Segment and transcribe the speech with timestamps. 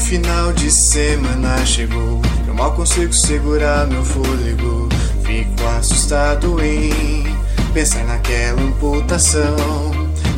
[0.00, 2.20] final de semana chegou.
[2.46, 4.88] Eu mal consigo segurar meu fôlego.
[5.22, 7.24] Fico assustado em
[7.72, 9.56] pensar naquela amputação.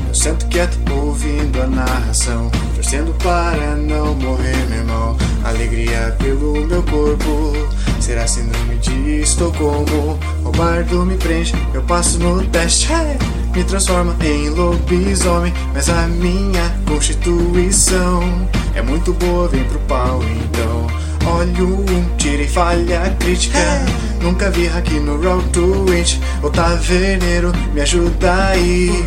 [0.09, 5.17] Eu sento quieto ouvindo a narração, torcendo para não morrer, meu irmão.
[5.45, 7.53] Alegria pelo meu corpo,
[8.01, 10.19] será síndrome de Estocolmo.
[10.45, 12.89] O bardo me prende, eu passo no teste.
[13.55, 20.87] Me transforma em lobisomem, mas a minha constituição é muito boa, vem pro pau então.
[21.27, 23.59] Olho um, tira e falha crítica.
[24.21, 26.21] Nunca vi aqui no Road to It.
[26.43, 29.07] O taverneiro me ajuda aí.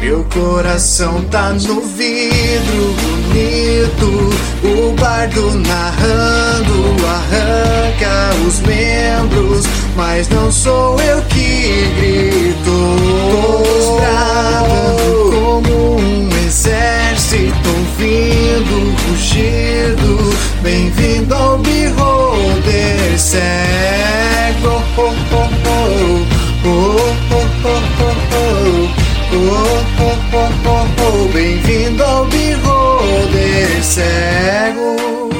[0.00, 4.30] Meu coração tá no vidro bonito.
[4.62, 12.96] O bardo narrando arranca os membros mas não sou eu que grito.
[13.30, 20.36] Todos bravando como um exército ouvindo rugido.
[20.62, 24.82] Bem-vindo ao Beholder Cego.
[24.98, 25.86] Oh, oh, oh.
[31.32, 35.35] Bem-vindo ao oh Cego.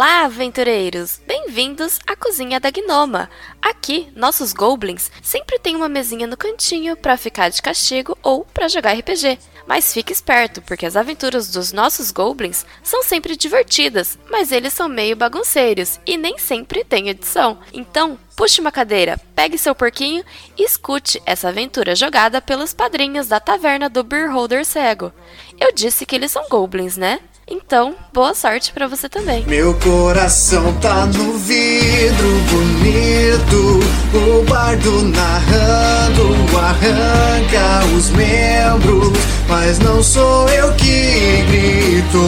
[0.00, 1.20] Olá, aventureiros!
[1.26, 3.28] Bem-vindos à cozinha da Gnoma.
[3.60, 8.66] Aqui, nossos goblins sempre têm uma mesinha no cantinho para ficar de castigo ou para
[8.66, 9.38] jogar RPG.
[9.66, 14.88] Mas fique esperto, porque as aventuras dos nossos goblins são sempre divertidas, mas eles são
[14.88, 17.58] meio bagunceiros e nem sempre têm edição.
[17.70, 20.24] Então, puxe uma cadeira, pegue seu porquinho
[20.56, 25.12] e escute essa aventura jogada pelos padrinhos da taverna do Beholder Cego.
[25.60, 27.20] Eu disse que eles são goblins, né?
[27.52, 29.44] Então, boa sorte para você também.
[29.44, 33.80] Meu coração tá no vidro bonito.
[34.14, 39.18] O bardo narrando arranca os membros.
[39.48, 42.22] Mas não sou eu que grito.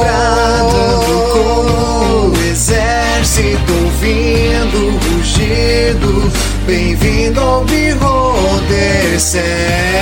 [0.00, 6.30] Bradando como um exército ouvindo o rugido.
[6.66, 9.94] Bem-vindo ao Beholder cego.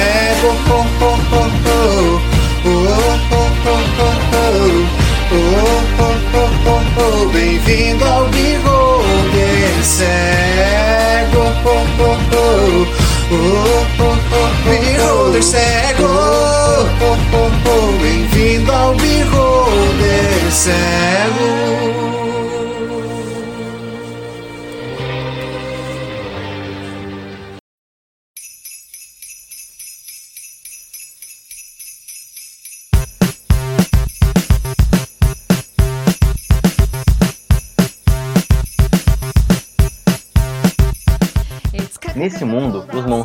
[7.03, 7.27] Oh.
[7.27, 11.43] Bem-vindo ao Beholder cego.
[11.65, 12.87] Oh, oh, oh.
[13.35, 16.07] Oh, oh, oh, Beholder cego.
[16.07, 18.03] Oh, oh, oh.
[18.03, 21.62] Bem-vindo ao Beholder cego.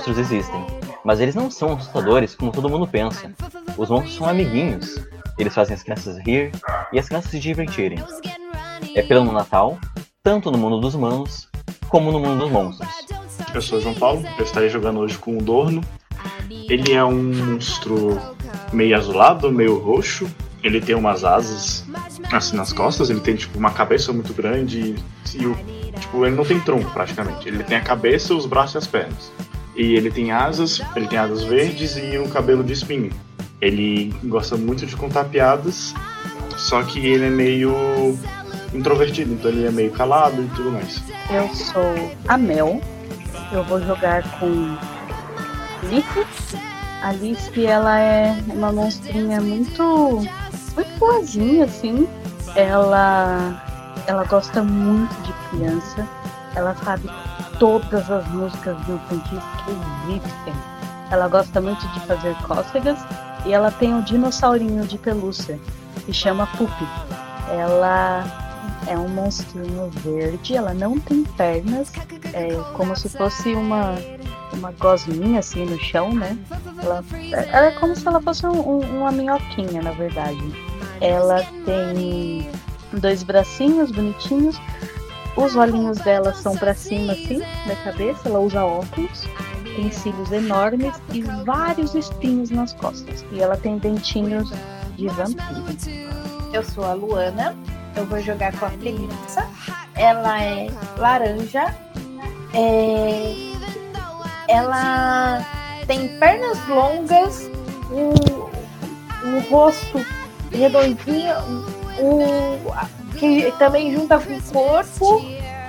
[0.07, 0.65] Monstros existem,
[1.03, 3.31] mas eles não são assustadores como todo mundo pensa.
[3.77, 4.95] Os monstros são amiguinhos.
[5.37, 6.51] Eles fazem as crianças rir
[6.93, 7.99] e as crianças se divertirem.
[8.95, 9.77] É pelo Natal,
[10.23, 11.49] tanto no mundo dos humanos
[11.89, 12.89] como no mundo dos monstros.
[13.53, 15.81] Eu sou João Paulo, eu estarei jogando hoje com o Dorno.
[16.49, 18.19] Ele é um monstro
[18.71, 20.29] meio azulado, meio roxo.
[20.63, 21.85] Ele tem umas asas
[22.31, 24.95] assim nas costas, ele tem tipo uma cabeça muito grande
[25.35, 25.55] e o
[25.97, 27.47] Tipo, ele não tem tronco praticamente.
[27.47, 29.31] Ele tem a cabeça, os braços e as pernas.
[29.77, 33.11] E ele tem asas, ele tem asas verdes e um cabelo de espinho.
[33.61, 35.93] Ele gosta muito de contar piadas,
[36.57, 38.17] só que ele é meio
[38.73, 41.01] introvertido, então ele é meio calado e tudo mais.
[41.29, 42.81] Eu sou a Mel.
[43.51, 44.75] Eu vou jogar com
[45.83, 46.57] Alice.
[47.03, 50.27] Alice, ela é uma monstrinha muito,
[50.75, 52.07] muito boazinha, assim.
[52.55, 53.63] Ela
[54.07, 56.07] ela gosta muito de criança.
[56.55, 57.09] Ela sabe
[57.59, 59.71] todas as músicas infantis que
[60.11, 60.53] existem.
[61.11, 62.99] Ela gosta muito de fazer cócegas
[63.45, 65.59] e ela tem um dinossaurinho de pelúcia
[66.05, 66.87] que chama Pupi.
[67.49, 68.23] Ela
[68.87, 71.91] é um monstrinho verde, ela não tem pernas,
[72.33, 73.95] é como se fosse uma
[74.53, 76.37] uma gosminha assim no chão, né?
[76.81, 77.03] Ela,
[77.51, 80.41] ela é como se ela fosse um, uma minhoquinha, na verdade.
[81.01, 82.49] Ela tem
[82.93, 84.59] dois bracinhos bonitinhos.
[85.37, 89.23] Os olhinhos dela são para cima assim, da cabeça, ela usa óculos,
[89.75, 93.23] tem cílios enormes e vários espinhos nas costas.
[93.31, 94.51] E ela tem dentinhos
[94.95, 96.07] de vampiro.
[96.51, 97.55] Eu sou a Luana,
[97.95, 99.47] eu vou jogar com a Felissa.
[99.93, 101.75] Ela é laranja.
[102.55, 103.35] É...
[104.47, 105.45] Ela
[105.85, 107.47] tem pernas longas,
[107.91, 110.03] um, um rosto
[110.51, 111.35] redondinho,
[111.99, 112.71] o,
[113.17, 115.25] que também junta com o corpo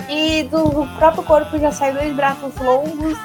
[0.09, 3.17] e do próprio corpo já sai dois braços longos.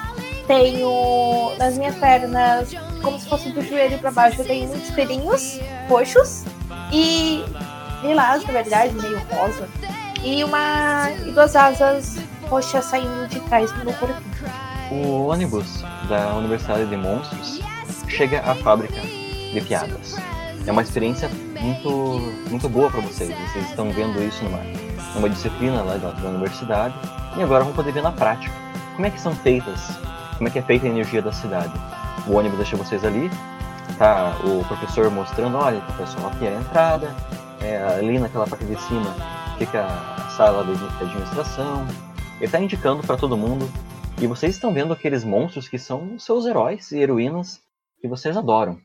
[0.47, 5.59] Tenho nas minhas pernas, como se fosse do joelho para baixo, eu tenho muitos pelinhos
[5.89, 6.45] roxos
[6.93, 7.43] e
[8.03, 9.67] lilás, na verdade, meio rosa.
[10.23, 12.19] E uma e duas asas
[12.49, 14.23] roxas saindo de trás no corpo.
[14.91, 17.61] O ônibus da Universidade de Monstros
[18.09, 20.17] chega à fábrica de piadas.
[20.67, 23.31] É uma experiência muito, muito boa para vocês.
[23.51, 24.61] Vocês estão vendo isso numa,
[25.15, 26.95] numa disciplina lá da, da universidade
[27.37, 28.55] e agora vão poder ver na prática
[28.95, 29.89] como é que são feitas,
[30.37, 31.73] como é que é feita a energia da cidade.
[32.27, 33.31] O ônibus deixa vocês ali,
[33.99, 37.15] tá o professor mostrando, olha, pessoal, aqui é a entrada,
[37.61, 39.15] é, ali naquela parte de cima
[39.59, 41.87] fica a sala de administração.
[42.37, 43.71] Ele está indicando para todo mundo
[44.21, 47.61] e vocês estão vendo aqueles monstros que são seus heróis e heroínas
[48.01, 48.79] que vocês adoram.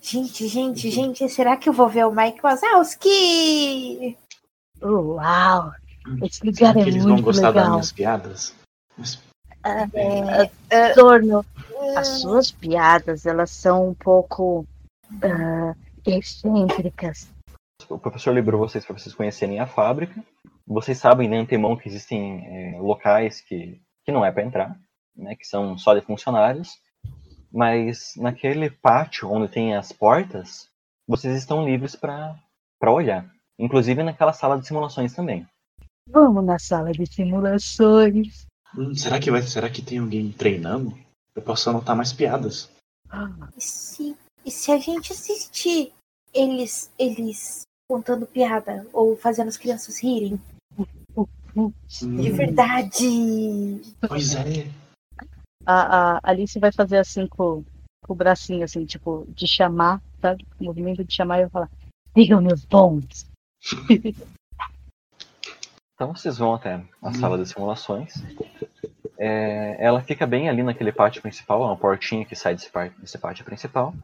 [0.00, 4.16] Gente, gente, gente, será que eu vou ver o Mike Wazowski?
[4.82, 5.72] Uau!
[6.22, 7.70] Esse Será lugar que é eles vão muito gostar das legal.
[7.70, 8.54] minhas piadas?
[8.98, 9.22] Mas,
[10.68, 11.44] É, Torno,
[11.96, 14.66] as suas piadas, elas são um pouco
[15.22, 15.74] ah,
[16.06, 17.30] excêntricas.
[17.88, 20.22] O professor liberou vocês para vocês conhecerem a fábrica.
[20.66, 24.78] Vocês sabem de antemão que existem é, locais que, que não é para entrar,
[25.16, 26.78] né, que são só de funcionários.
[27.54, 30.68] Mas naquele pátio onde tem as portas,
[31.06, 32.36] vocês estão livres para
[32.84, 33.32] olhar.
[33.56, 35.46] Inclusive naquela sala de simulações também.
[36.08, 38.44] Vamos na sala de simulações.
[38.76, 39.40] hum, será que vai?
[39.42, 40.98] Será que tem alguém treinando?
[41.36, 42.68] Eu posso anotar mais piadas.
[43.56, 45.92] e, se, e se a gente assistir
[46.34, 50.40] eles, eles contando piada ou fazendo as crianças rirem?
[51.88, 53.80] De Hum, verdade!
[54.08, 54.83] pois é.
[55.66, 57.64] A, a Alice vai fazer assim com,
[58.02, 60.46] com o bracinho, assim, tipo, de chamar, sabe?
[60.60, 61.70] O movimento de chamar e vai falar:
[62.14, 63.26] Digam meus bons.
[65.94, 68.14] Então vocês vão até a sala de simulações.
[69.16, 72.90] É, ela fica bem ali naquele pátio principal, é uma portinha que sai desse, par-
[72.98, 73.94] desse pátio principal.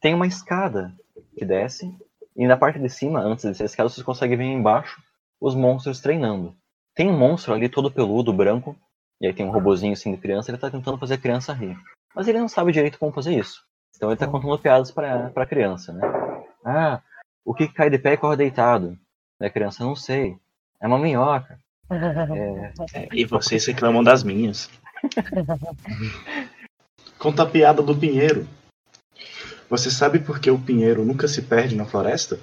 [0.00, 0.94] Tem uma escada
[1.36, 1.92] que desce,
[2.36, 5.02] e na parte de cima, antes dessa escada, vocês conseguem ver embaixo
[5.40, 6.54] os monstros treinando.
[6.94, 8.76] Tem um monstro ali todo peludo, branco,
[9.20, 11.76] e aí tem um robozinho assim de criança, ele tá tentando fazer a criança rir.
[12.14, 13.62] Mas ele não sabe direito como fazer isso.
[13.96, 16.00] Então ele tá contando piadas pra, pra criança, né?
[16.64, 17.00] Ah,
[17.44, 18.98] o que cai de pé e corre deitado?
[19.38, 20.36] Da criança, não sei.
[20.80, 21.58] É uma minhoca.
[22.94, 24.70] É, E vocês reclamam das minhas.
[27.18, 28.48] Conta a piada do pinheiro.
[29.68, 32.38] Você sabe por que o pinheiro nunca se perde na floresta?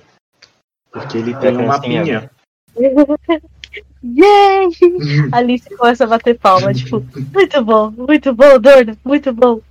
[0.91, 2.29] Porque ele tem uma criancinha.
[2.75, 3.41] pinha.
[4.03, 4.69] Yay!
[5.31, 7.03] Alice começa a bater palma, tipo,
[7.33, 9.62] muito bom, muito bom, Dorna, muito bom.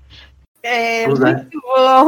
[0.63, 2.07] É muito bom!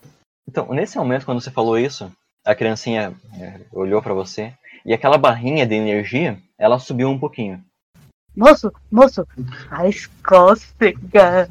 [0.46, 2.12] Então, nesse momento, quando você falou isso,
[2.44, 4.54] a criancinha é, olhou pra você
[4.86, 7.60] e aquela barrinha de energia, ela subiu um pouquinho.
[8.36, 9.26] Moço, moço,
[9.68, 11.48] as cócegas.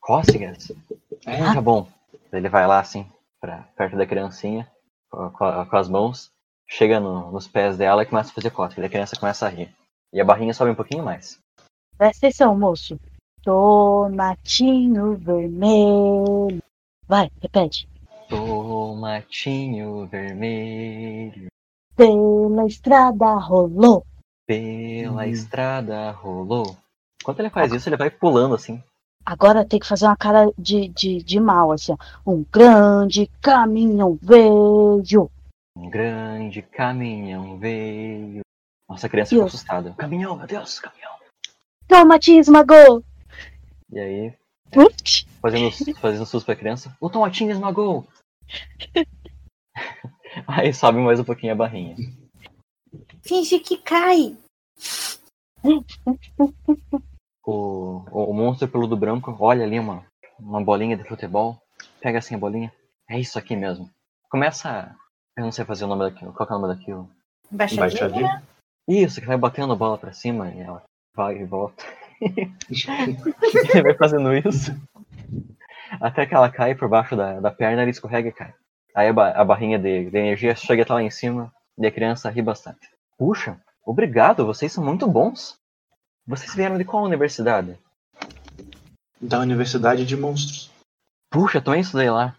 [0.00, 0.70] Cócegas?
[1.26, 1.88] É, Ah, tá bom.
[2.32, 3.04] Ele vai lá assim,
[3.40, 4.68] pra, perto da criancinha,
[5.10, 6.30] com, com com as mãos,
[6.68, 8.82] chega no- nos pés dela e começa a fazer cócega.
[8.82, 9.72] E a criança começa a rir.
[10.12, 11.38] E a barrinha sobe um pouquinho mais.
[11.96, 12.98] Presta atenção, moço.
[13.42, 16.58] Tomatinho vermelho.
[17.06, 17.88] Vai, repete.
[18.28, 21.46] Tomatinho vermelho,
[21.96, 24.04] Pela estrada rolou.
[24.46, 25.30] pela Uhum.
[25.30, 26.76] estrada rolou.
[27.22, 28.82] Enquanto ele faz isso, ele vai pulando assim.
[29.24, 31.96] Agora tem que fazer uma cara de, de, de mal, assim, ó.
[32.30, 35.30] Um grande caminhão veio.
[35.76, 38.42] Um grande caminhão veio.
[38.88, 39.54] Nossa, a criança ficou Deus.
[39.54, 39.94] assustada.
[39.94, 41.12] Caminhão, meu Deus, caminhão.
[41.88, 43.04] Tomatinho esmagou.
[43.90, 44.34] E aí,
[44.70, 45.26] Putz.
[45.40, 48.06] fazendo, fazendo susto pra criança, o tomatinho esmagou.
[50.46, 51.96] aí sobe mais um pouquinho a barrinha.
[53.22, 54.36] Finge que cai!
[57.46, 60.06] O, o, o monstro peludo branco olha ali uma,
[60.38, 61.58] uma bolinha de futebol,
[62.00, 62.72] pega assim a bolinha.
[63.08, 63.90] É isso aqui mesmo.
[64.30, 64.94] Começa.
[65.36, 66.32] Eu não sei fazer o nome daquilo.
[66.32, 67.10] Qual que é o nome daquilo?
[67.50, 67.86] Embaixadinha.
[67.88, 68.42] Embaixadinha.
[68.86, 70.82] Isso, que vai batendo a bola pra cima e ela
[71.14, 71.84] vai e volta.
[72.20, 72.52] Ele
[73.82, 74.72] vai fazendo isso.
[76.00, 78.54] Até que ela cai por baixo da, da perna, ele escorrega e cai.
[78.94, 81.90] Aí a, ba- a barrinha de, de energia chega até lá em cima e a
[81.90, 82.88] criança ri bastante.
[83.18, 85.56] Puxa, obrigado, vocês são muito bons.
[86.26, 87.76] Vocês vieram de qual universidade?
[89.20, 90.70] Da Universidade de Monstros.
[91.30, 92.36] Puxa, também estudei lá.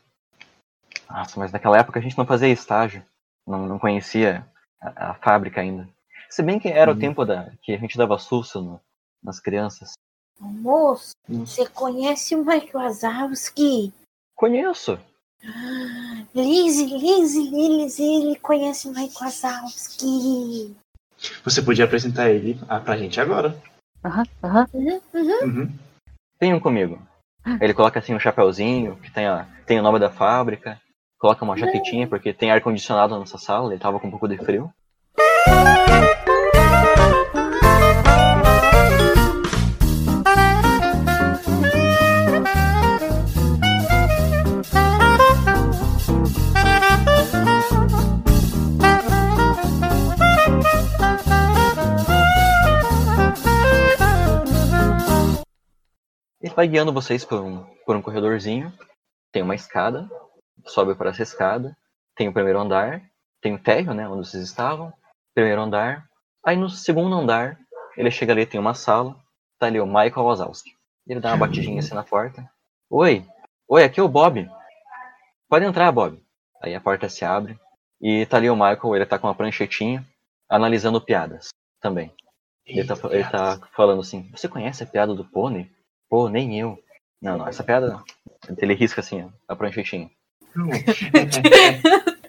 [1.09, 3.03] Nossa, mas naquela época a gente não fazia estágio.
[3.47, 4.45] Não, não conhecia
[4.81, 5.87] a, a fábrica ainda.
[6.29, 6.99] Se bem que era o Hum.
[6.99, 8.81] tempo da, que a gente dava susto no-
[9.23, 9.91] nas crianças.
[10.39, 11.45] Moço, Hum.
[11.45, 13.93] você conhece o Mike Wazowski?
[14.35, 14.99] Conheço.
[16.33, 20.75] Lizzie, Lizzie, Lizzie, ele conhece o Mike Wazowski.
[21.43, 23.55] Você podia apresentar ele ah, pra gente agora.
[24.03, 24.67] Aham, aham.
[24.73, 25.43] Uhum, uhum.
[25.43, 25.79] Uhum.
[26.39, 26.99] Tem um comigo.
[27.61, 30.81] Ele coloca assim um chapéuzinho que tem, a, tem o nome da fábrica.
[31.17, 34.71] Coloca uma jaquetinha, porque tem ar-condicionado nessa sala, ele tava com um pouco de frio.
[56.41, 58.71] Ele vai guiando vocês por um, por um corredorzinho.
[59.31, 60.07] Tem uma escada,
[60.65, 61.75] sobe para essa escada.
[62.15, 63.01] Tem o primeiro andar,
[63.41, 64.93] tem o térreo, né, onde vocês estavam.
[65.33, 66.07] Primeiro andar.
[66.45, 67.59] Aí no segundo andar,
[67.97, 69.15] ele chega ali, tem uma sala.
[69.59, 70.71] Tá ali o Michael Wazowski.
[71.07, 72.49] Ele dá uma batidinha assim na porta.
[72.89, 73.25] Oi,
[73.67, 74.49] oi, aqui é o Bob.
[75.47, 76.21] Pode entrar, Bob.
[76.61, 77.59] Aí a porta se abre.
[78.01, 80.05] E tá ali o Michael, ele tá com uma pranchetinha,
[80.49, 82.13] analisando piadas também.
[82.65, 85.71] Ele tá, ele tá falando assim, você conhece a piada do pônei?
[86.09, 86.77] Pô, nem eu.
[87.21, 88.03] Não, não, essa piada.
[88.57, 90.09] Ele risca assim, a pranchetinha.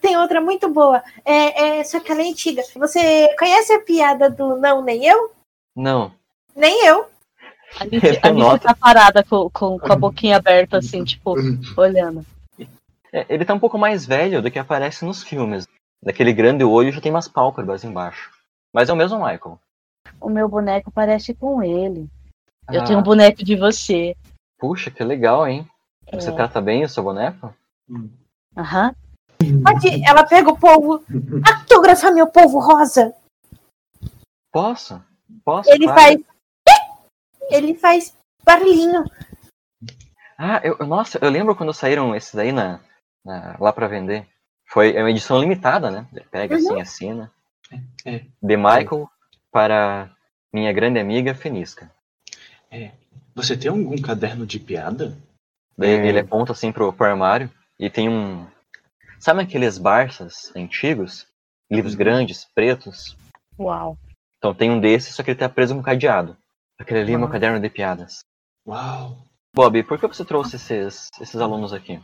[0.01, 1.03] Tem outra muito boa.
[1.25, 2.63] É, é, só que ela é antiga.
[2.77, 5.33] Você conhece a piada do não, nem eu?
[5.75, 6.13] Não.
[6.55, 7.07] Nem eu.
[7.81, 8.69] A Ele a nota.
[8.69, 11.35] tá parada com, com, com a boquinha aberta, assim, tipo,
[11.77, 12.25] olhando.
[13.13, 15.67] É, ele tá um pouco mais velho do que aparece nos filmes.
[16.03, 18.31] Daquele grande olho já tem umas pálpebras embaixo.
[18.73, 19.59] Mas é o mesmo Michael.
[20.21, 22.09] O meu boneco parece com ele.
[22.71, 24.15] Eu Ah, tenho um boneco de você.
[24.59, 25.67] Puxa, que legal, hein?
[26.13, 26.33] Você É.
[26.33, 27.53] trata bem o seu boneco?
[28.57, 28.95] Aham.
[29.63, 31.05] Pode, ela pega o polvo.
[31.47, 33.15] Autografar meu polvo rosa.
[34.53, 35.03] Posso?
[35.45, 35.71] Posso?
[35.71, 36.01] Ele claro.
[36.01, 36.19] faz.
[37.51, 39.05] Ele faz barulhinho.
[40.39, 42.81] Ah, eu, nossa, eu lembro quando saíram esses aí na,
[43.25, 44.27] na- lá pra vender.
[44.69, 46.07] Foi é uma edição limitada, né?
[46.13, 47.33] Ele Pega assim, assina.
[48.05, 48.25] É.
[48.43, 49.09] De Michael
[49.53, 50.11] para
[50.53, 51.91] minha grande amiga Fenisca.
[53.35, 55.17] Você tem algum caderno de piada?
[55.79, 56.07] Daí É.
[56.07, 58.47] ele aponta assim pro, pro armário e tem um.
[59.19, 61.27] Sabe aqueles Barças antigos?
[61.71, 61.99] Livros Uhum.
[61.99, 63.17] grandes, pretos?
[63.59, 63.99] Uau.
[64.39, 66.37] Então tem um desses, só que ele tá preso com um cadeado.
[66.79, 68.21] Aquele ali é meu caderno de piadas.
[68.67, 69.17] Uau!
[69.55, 72.01] Bob, por que você trouxe esses, esses alunos aqui?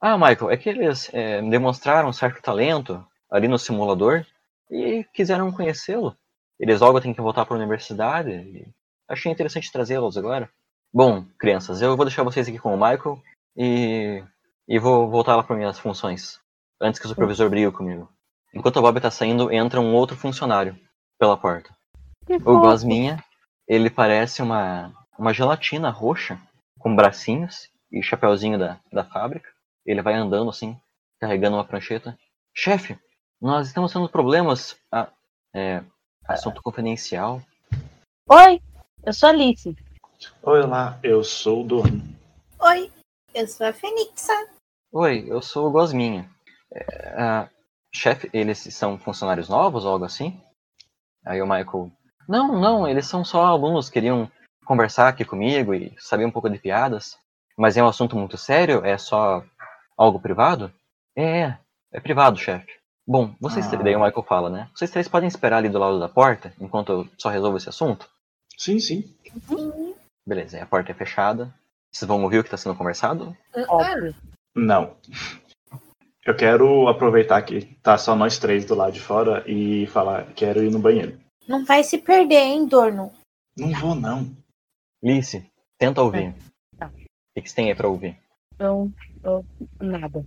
[0.00, 4.24] Ah, Michael, é que eles é, demonstraram certo talento ali no simulador
[4.70, 6.16] e quiseram conhecê-lo.
[6.58, 8.66] Eles logo têm que voltar para a universidade e
[9.06, 10.50] achei interessante trazê-los agora.
[10.92, 13.22] Bom, crianças, eu vou deixar vocês aqui com o Michael
[13.56, 14.24] e,
[14.70, 16.38] e vou voltar lá para minhas funções,
[16.80, 18.08] antes que o supervisor brigue comigo.
[18.54, 20.78] Enquanto o Bob está saindo, entra um outro funcionário
[21.18, 21.76] pela porta.
[22.24, 22.60] Que O fofo.
[22.60, 23.22] Gosminha,
[23.66, 26.40] ele parece uma, uma gelatina roxa,
[26.78, 29.50] com bracinhos e chapéuzinho da, da fábrica.
[29.84, 30.80] Ele vai andando assim,
[31.18, 32.16] carregando uma prancheta.
[32.54, 32.96] Chefe,
[33.40, 34.76] nós estamos tendo problemas.
[34.92, 35.08] Ah,
[35.52, 35.82] é,
[36.28, 37.42] assunto confidencial.
[38.28, 38.62] Oi,
[39.04, 39.76] eu sou a Alice.
[40.44, 42.02] Oi lá, eu sou o Dorno.
[42.60, 42.92] Oi,
[43.34, 44.59] eu sou a Fenixa.
[44.92, 46.28] Oi, eu sou o Gosminha.
[46.72, 47.48] É, ah,
[47.94, 50.40] chefe, eles são funcionários novos ou algo assim?
[51.24, 51.92] Aí o Michael.
[52.28, 54.30] Não, não, eles são só alunos, queriam
[54.64, 57.16] conversar aqui comigo e saber um pouco de piadas.
[57.56, 58.84] Mas é um assunto muito sério?
[58.84, 59.44] É só
[59.96, 60.72] algo privado?
[61.14, 61.58] É, é,
[61.92, 62.66] é privado, chefe.
[63.06, 63.70] Bom, vocês Ah.
[63.70, 64.68] três, daí o Michael fala, né?
[64.74, 68.08] Vocês três podem esperar ali do lado da porta enquanto eu só resolvo esse assunto?
[68.56, 69.14] Sim, sim.
[70.26, 71.52] Beleza, aí a porta é fechada.
[71.92, 73.36] Vocês vão ouvir o que está sendo conversado?
[73.68, 74.14] Óbvio.
[74.54, 74.96] Não.
[76.24, 80.62] Eu quero aproveitar que tá só nós três do lado de fora e falar, quero
[80.62, 81.18] ir no banheiro.
[81.48, 83.10] Não vai se perder, hein, Dorno?
[83.56, 84.30] Não vou, não.
[85.02, 85.44] Lice,
[85.78, 86.34] tenta ouvir.
[86.78, 86.90] Tá.
[87.36, 88.16] O que você tem aí pra ouvir?
[88.58, 88.92] Eu,
[89.24, 89.44] eu,
[89.80, 90.24] nada.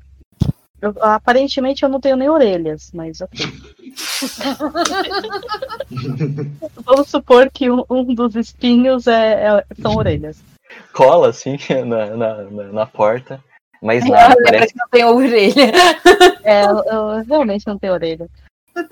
[0.82, 3.46] Eu- aparentemente eu não tenho nem orelhas, mas ok.
[6.84, 10.44] Vamos supor que um, um dos espinhos é, é- são orelhas.
[10.92, 13.42] Cola assim na, na, na porta,
[13.84, 15.72] mas Ah, nada, lembra parece que não tem orelha.
[16.46, 18.30] É, eu, eu realmente não tenho orelha.
[18.76, 18.84] O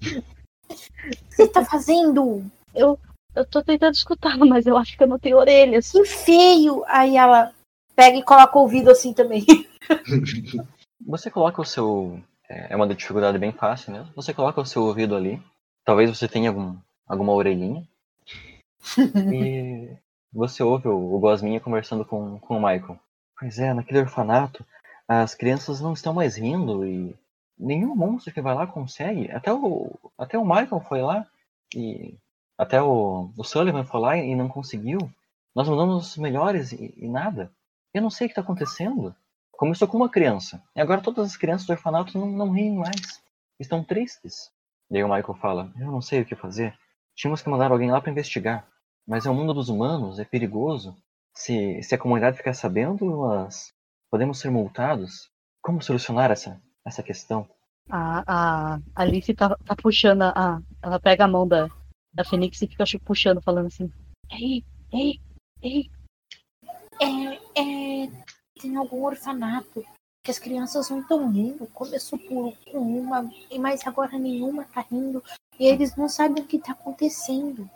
[0.00, 0.24] que
[1.28, 2.42] você tá fazendo?
[2.74, 2.98] Eu
[3.50, 5.92] tô tentando escutar, mas eu acho que eu não tenho orelhas.
[5.92, 6.82] Que feio.
[6.86, 7.52] Aí ela
[7.94, 9.44] pega e coloca o ouvido assim também.
[11.06, 12.20] Você coloca o seu.
[12.48, 14.12] É é uma dificuldade bem fácil mesmo.
[14.14, 15.42] Você coloca o seu ouvido ali.
[15.84, 17.86] Talvez você tenha algum, alguma orelhinha.
[19.32, 19.96] e
[20.32, 22.98] você ouve o, o Gosminha conversando com, com o Michael.
[23.40, 24.66] Pois é, naquele orfanato,
[25.08, 27.16] as crianças não estão mais rindo e
[27.58, 29.30] nenhum monstro que vai lá consegue.
[29.32, 31.26] Até o, até o Michael foi lá
[31.74, 32.14] e
[32.58, 35.10] até o, o Sullivan foi lá e não conseguiu.
[35.54, 37.50] Nós mandamos os melhores e, e nada.
[37.94, 39.14] Eu não sei o que está acontecendo.
[39.52, 40.62] Começou com uma criança.
[40.76, 43.22] E agora todas as crianças do orfanato não, não riem mais.
[43.58, 44.50] Estão tristes.
[44.90, 46.78] Daí o Michael fala: Eu não sei o que fazer.
[47.16, 48.68] Tínhamos que mandar alguém lá para investigar.
[49.06, 50.94] Mas é o mundo dos humanos, é perigoso.
[51.40, 53.72] Se, se a comunidade ficar sabendo, nós
[54.10, 55.30] podemos ser multados.
[55.62, 57.48] como solucionar essa, essa questão?
[57.88, 60.60] A, a Alice tá, tá puxando a.
[60.82, 61.66] Ela pega a mão da,
[62.12, 63.90] da Fênix e fica puxando, falando assim.
[64.30, 65.18] Ei, ei,
[65.62, 65.90] ei.
[67.00, 68.10] É, é,
[68.60, 69.82] tem algum orfanato
[70.22, 71.66] que as crianças não estão rindo.
[71.68, 75.24] Começou por, com uma, mas agora nenhuma tá rindo.
[75.58, 77.68] E eles não sabem o que tá acontecendo.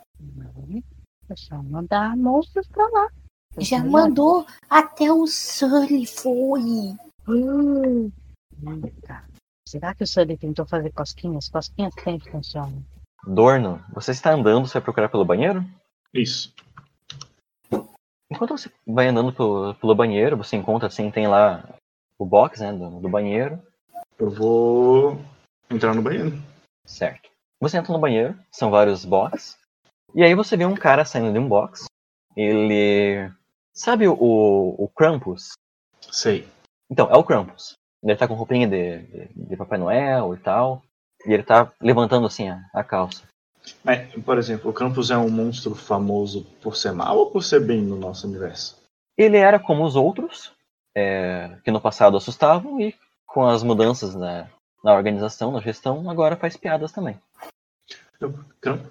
[1.27, 3.09] É só mandar monstros pra lá.
[3.57, 6.95] Já mandou, até o Sully foi.
[7.27, 8.11] Hum.
[9.67, 11.49] Será que o Sully tentou fazer cosquinhas?
[11.49, 12.83] Cosquinhas sempre funcionam.
[13.25, 15.65] Dorno, você está andando, você vai procurar pelo banheiro?
[16.13, 16.53] Isso.
[18.29, 21.63] Enquanto você vai andando pelo, pelo banheiro, você encontra assim, tem lá
[22.19, 23.61] o box né, do, do banheiro.
[24.17, 25.21] Eu vou
[25.69, 26.31] entrar no banheiro.
[26.85, 27.29] Certo.
[27.59, 29.57] Você entra no banheiro, são vários boxes.
[30.13, 31.85] E aí você vê um cara saindo de um box.
[32.35, 33.31] Ele.
[33.75, 35.49] Sabe o, o Krampus?
[36.09, 36.47] Sei.
[36.89, 37.75] Então, é o Krampus.
[38.01, 40.81] Ele tá com roupinha de, de, de Papai Noel e tal.
[41.25, 43.23] E ele tá levantando assim a, a calça.
[43.83, 47.59] Mas, por exemplo, o Krampus é um monstro famoso por ser mal ou por ser
[47.65, 48.81] bem no nosso universo?
[49.17, 50.53] Ele era como os outros,
[50.95, 54.47] é, que no passado assustavam, e com as mudanças na,
[54.83, 57.19] na organização, na gestão, agora faz piadas também.
[58.61, 58.85] Kram-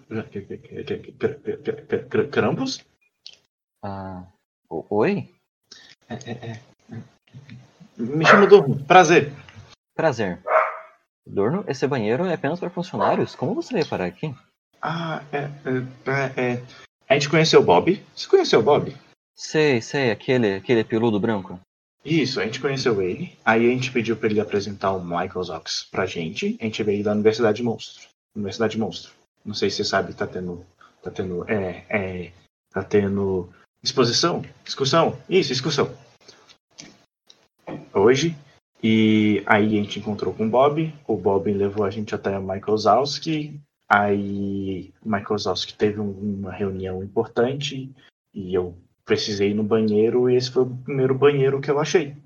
[2.30, 2.84] Krampus?
[3.82, 4.24] Ah,
[4.68, 5.28] oi?
[6.08, 6.60] É, é, é.
[7.96, 8.84] Me chama Dorno.
[8.84, 9.32] Prazer.
[9.94, 10.42] Prazer.
[11.26, 13.34] Dorno, esse banheiro é apenas para funcionários?
[13.34, 14.34] Como você veio parar aqui?
[14.82, 16.62] Ah, é, é, é, é.
[17.08, 18.02] A gente conheceu o Bob.
[18.14, 18.94] Você conheceu o Bob?
[19.34, 21.58] Sei, sei, aquele, aquele peludo branco.
[22.04, 23.36] Isso, a gente conheceu ele.
[23.44, 26.58] Aí a gente pediu pra ele apresentar o Michael Zox pra gente.
[26.60, 28.08] A gente veio da Universidade Monstro.
[28.36, 29.12] Universidade Monstro.
[29.44, 30.64] Não sei se você sabe, tá tendo.
[31.02, 31.48] Tá tendo.
[31.48, 31.84] É.
[31.88, 32.32] é
[32.70, 33.48] tá tendo.
[33.84, 34.42] Exposição?
[34.64, 35.18] Discussão?
[35.28, 35.94] Isso, discussão.
[37.92, 38.34] Hoje.
[38.82, 40.92] E aí a gente encontrou com o Bob.
[41.06, 43.60] O Bob levou a gente até Michael Zalski.
[43.86, 47.90] Aí Michael Zalski teve um- uma reunião importante.
[48.34, 50.30] E eu precisei ir no banheiro.
[50.30, 52.16] E esse foi o primeiro banheiro que eu achei.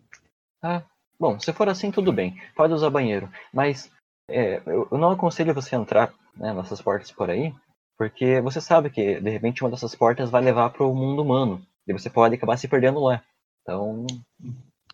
[1.21, 2.41] Bom, se for assim, tudo bem.
[2.55, 3.29] Pode usar banheiro.
[3.53, 3.91] Mas
[4.31, 7.53] é, eu, não aconselho você entrar né, nessas portas por aí,
[7.99, 11.61] porque você sabe que, de repente, uma dessas portas vai levar para o mundo humano.
[11.87, 13.23] E você pode acabar se perdendo lá.
[13.63, 14.07] Então,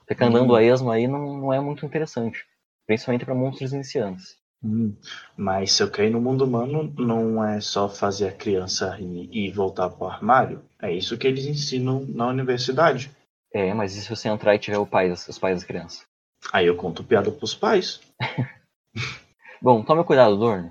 [0.08, 0.56] ficar andando Hum.
[0.56, 2.44] a esmo aí não, não é muito interessante.
[2.86, 4.36] Principalmente para monstros iniciantes.
[4.64, 4.96] Hum,
[5.36, 9.50] mas se eu cair no mundo humano, não é só fazer a criança rir e
[9.50, 10.62] voltar pro armário.
[10.80, 13.10] É isso que eles ensinam na universidade.
[13.52, 16.06] É, mas e se você entrar e tiver o pai, os pais das crianças?
[16.50, 18.00] Aí eu conto piada pros pais.
[19.60, 20.70] Bom, tome cuidado, Dorno.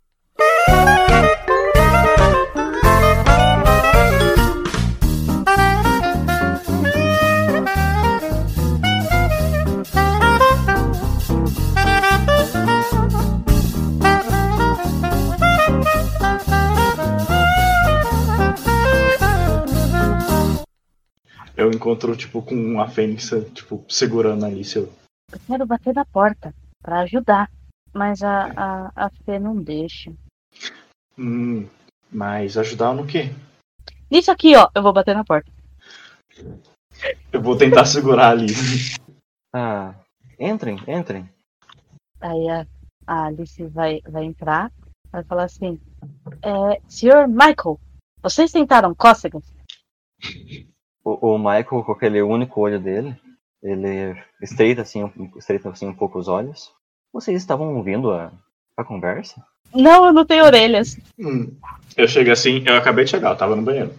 [21.74, 24.92] Encontro, tipo, com a Fênix, tipo, segurando ali seu.
[25.32, 27.50] Eu quero bater na porta pra ajudar.
[27.94, 30.12] Mas a, a, a Fê não deixa.
[31.18, 31.68] Hum,
[32.12, 33.30] mas ajudar no quê?
[34.10, 35.52] Nisso aqui, ó, eu vou bater na porta.
[37.32, 38.48] Eu vou tentar segurar ali.
[39.56, 39.94] Ah,
[40.40, 41.30] entrem, entrem.
[42.20, 42.66] Aí a,
[43.06, 44.72] a Alice vai, vai entrar,
[45.12, 45.80] vai falar assim:
[46.42, 47.80] é, Senhor Michael,
[48.20, 49.44] vocês tentaram cócegas?
[51.04, 53.16] O, o Michael, com aquele único olho dele,
[53.62, 56.72] ele estreita assim, um- estreita assim um pouco os olhos.
[57.12, 58.32] Vocês estavam ouvindo a,
[58.78, 59.44] a conversa?
[59.74, 60.98] Não, eu não tenho orelhas.
[61.20, 61.52] Hum.
[61.98, 63.94] Eu chego assim, eu acabei de chegar, eu tava no banheiro.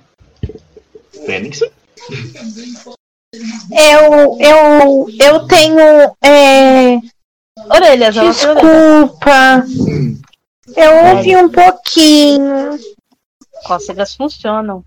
[1.26, 1.60] Fênix?
[3.72, 5.78] Eu, eu, eu tenho.
[6.22, 6.98] É,
[7.74, 8.14] orelhas.
[8.14, 9.64] desculpa.
[9.66, 10.20] Hum.
[10.76, 12.78] Eu ouvi um pouquinho.
[13.66, 14.84] Cócegas funcionam.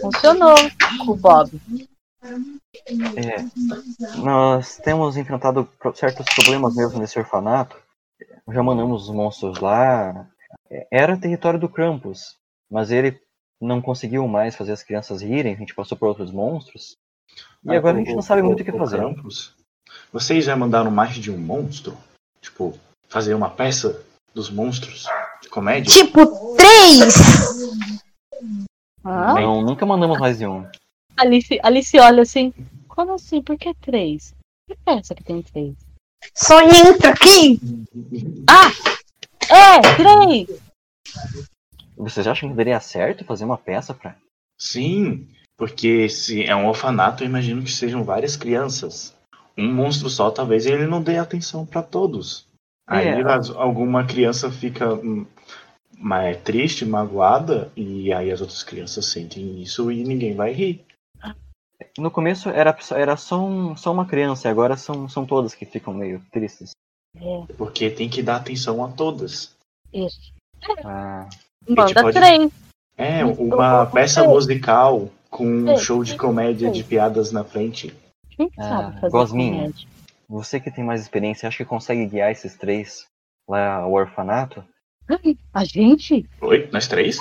[0.00, 0.54] Funcionou
[1.04, 1.60] com o Bob.
[2.22, 7.76] É, nós temos enfrentado certos problemas mesmo nesse orfanato.
[8.48, 10.28] Já mandamos os monstros lá.
[10.70, 12.36] É, Era território do Krampus,
[12.70, 13.20] mas ele
[13.60, 15.54] não conseguiu mais fazer as crianças rirem.
[15.54, 16.96] A gente passou por outros monstros.
[17.64, 18.98] E agora a gente não sabe muito o que fazer.
[18.98, 19.54] Krampus,
[20.12, 21.96] vocês já mandaram mais de um monstro?
[22.40, 24.04] Tipo, fazer uma peça
[24.34, 25.06] dos monstros
[25.40, 25.92] de comédia?
[25.92, 27.14] Tipo, três.
[29.04, 29.34] Hã?
[29.34, 30.66] Não, nunca mandamos mais de um.
[31.16, 32.52] Alice, Alice olha assim:
[32.88, 33.42] Como assim?
[33.42, 34.34] Por que três?
[34.68, 35.74] Que peça que tem três?
[36.34, 37.58] Só entra aqui.
[39.50, 40.60] É, três!
[41.96, 44.14] Vocês acham que daria certo fazer uma peça pra.
[44.58, 49.14] Sim, porque se é um orfanato, eu imagino que sejam várias crianças.
[49.58, 52.46] um monstro só, talvez ele não dê atenção pra todos.
[52.86, 53.20] Aí É.
[53.56, 54.88] alguma criança fica
[56.02, 60.84] hum, mais triste, magoada, e aí as outras crianças sentem isso e ninguém vai rir.
[61.98, 65.66] No começo era, era só, um, só uma criança, e agora são, são todas que
[65.66, 66.70] ficam meio tristes.
[67.58, 69.54] Porque tem que dar atenção a todas.
[69.92, 70.32] Isso.
[70.84, 71.28] Ah,
[71.68, 72.52] Manda pode- três.
[72.96, 77.94] É, uma peça musical com um show de comédia de piadas na frente.
[78.30, 79.62] Quem Ah, sabe fazer Gosminha.
[79.62, 79.88] comédia?
[80.28, 83.04] você que tem mais experiência, acha que consegue guiar esses três
[83.48, 84.64] lá ao orfanato?
[85.52, 86.28] A gente?
[86.40, 86.68] Oi?
[86.72, 87.18] Nós três?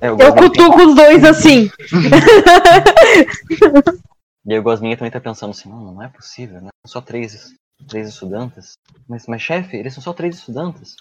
[0.00, 1.70] É, Eu tem- cutuco os dois assim.
[4.46, 6.70] E aí o Gosminha também tá pensando assim, não, não é possível, né?
[6.86, 7.54] São só três,
[7.86, 8.72] três estudantes.
[9.06, 10.96] Mas, mas chefe, eles são só três estudantes.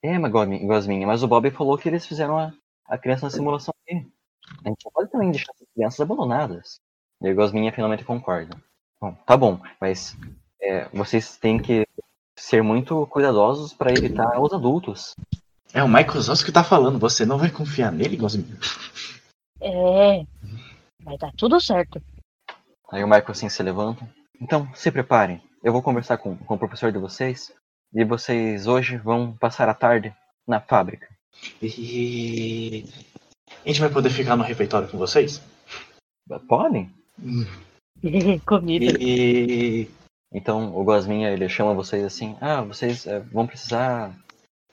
[0.00, 2.52] É, mas Gosminha, mas o Bob falou que eles fizeram a,
[2.86, 4.06] a criança na simulação aqui.
[4.64, 6.78] A gente não pode também deixar essas crianças abandonadas.
[7.20, 8.56] E aí o Gosminha finalmente concorda.
[9.00, 10.16] Bom, tá bom, mas
[10.62, 11.84] é, vocês têm que
[12.38, 15.14] ser muito cuidadosos para evitar os adultos.
[15.72, 18.56] É o Michael Zoss que tá falando, você não vai confiar nele, Gosminho?
[19.60, 20.24] É.
[21.02, 22.00] Vai dar tudo certo.
[22.90, 24.08] Aí o Michael assim se levanta.
[24.40, 25.42] Então, se preparem.
[25.62, 27.52] Eu vou conversar com, com o professor de vocês.
[27.92, 30.14] E vocês hoje vão passar a tarde
[30.46, 31.08] na fábrica.
[31.60, 32.84] E...
[33.64, 35.42] A gente vai poder ficar no refeitório com vocês?
[36.48, 36.90] Podem?
[38.46, 38.96] Comida.
[39.00, 39.90] E...
[40.32, 42.36] Então o Gosminha ele chama vocês assim.
[42.40, 44.12] Ah, vocês eh, vão precisar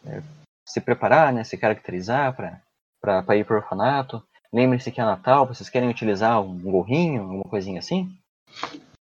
[0.06, 0.22] eh,
[0.68, 1.44] se preparar, né?
[1.44, 2.62] Se caracterizar para
[3.02, 4.24] para ir pro orfanato.
[4.52, 5.46] Lembrem-se que é Natal.
[5.46, 8.12] Vocês querem utilizar um gorrinho, alguma coisinha assim?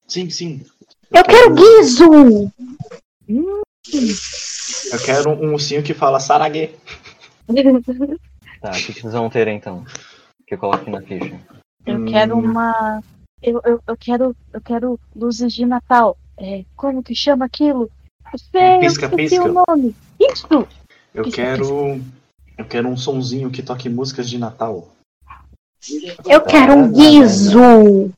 [0.07, 0.65] Sim, sim.
[1.11, 2.53] Eu quero guiso!
[4.93, 6.75] Eu quero um ursinho que fala Sarague.
[8.61, 9.85] Tá, o que vocês vão ter então?
[10.47, 11.39] Que eu coloque na ficha.
[11.85, 12.07] Eu Hum.
[12.07, 13.03] quero uma.
[13.43, 14.35] Eu, eu, eu quero.
[14.53, 16.17] Eu quero luzes de Natal.
[16.39, 17.91] É, como que chama aquilo?
[18.51, 19.45] Sei, Pisca, pisca.
[19.45, 19.95] o nome.
[20.21, 20.47] Isso!
[21.15, 22.01] Eu Pisca, quero.
[22.59, 24.89] Eu quero um sonzinho que toque músicas de Natal.
[26.29, 28.11] Eu quero um guiso!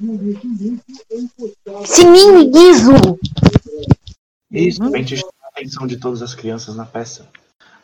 [1.84, 3.18] Sininho e guiso!
[4.50, 7.28] Isso, pra gente chamar a atenção de todas as crianças na peça.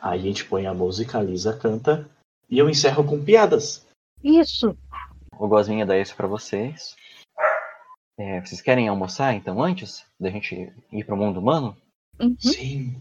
[0.01, 2.07] Aí a gente põe a música, a Lisa canta.
[2.49, 3.85] E eu encerro com piadas.
[4.23, 4.75] Isso!
[5.37, 6.95] O Gosminha dá isso pra vocês.
[8.17, 11.75] É, vocês querem almoçar então antes da gente ir pro mundo humano?
[12.19, 12.35] Uhum.
[12.39, 12.95] Sim.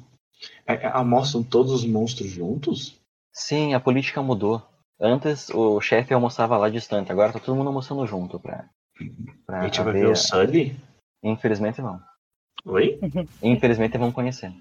[0.67, 3.01] É, é, almoçam todos os monstros juntos?
[3.33, 4.63] Sim, a política mudou.
[5.01, 8.69] Antes o chefe almoçava lá distante, agora tá todo mundo almoçando junto pra.
[9.47, 10.77] pra a gente vai ver o Sully?
[11.23, 12.01] Infelizmente vão.
[12.65, 12.99] Oi?
[13.43, 14.53] Infelizmente vão conhecer.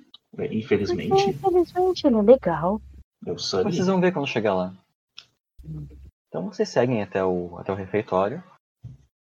[0.51, 1.29] Infelizmente.
[1.29, 2.81] Infelizmente, ele é legal.
[3.25, 3.71] É o Sully.
[3.71, 4.73] Vocês vão ver quando chegar lá.
[6.27, 8.43] Então vocês seguem até o, até o refeitório.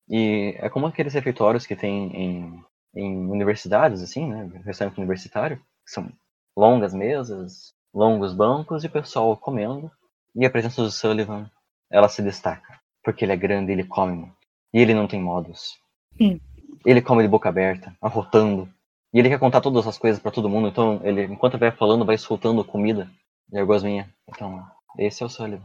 [0.08, 4.50] E é como aqueles refeitórios que tem em, em universidades, assim, né?
[4.64, 5.58] Restaurante universitário.
[5.84, 6.10] que São
[6.56, 9.90] longas mesas, longos bancos e o pessoal comendo.
[10.34, 11.50] E a presença do Sullivan,
[11.90, 12.78] ela se destaca.
[13.02, 14.36] Porque ele é grande e ele come muito.
[14.72, 15.78] E ele não tem modos.
[16.20, 16.38] Hum.
[16.84, 18.68] Ele come de boca aberta, arrotando.
[19.12, 20.68] E ele quer contar todas as coisas pra todo mundo.
[20.68, 23.10] Então, ele, enquanto vai falando, vai soltando comida.
[23.52, 24.08] E a Gosminha.
[24.28, 24.64] Então,
[24.98, 25.64] esse é o Sullivan.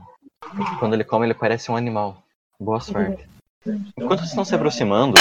[0.79, 2.23] Quando ele come, ele parece um animal.
[2.59, 3.27] Boa sorte.
[3.97, 5.15] Enquanto vocês estão se aproximando,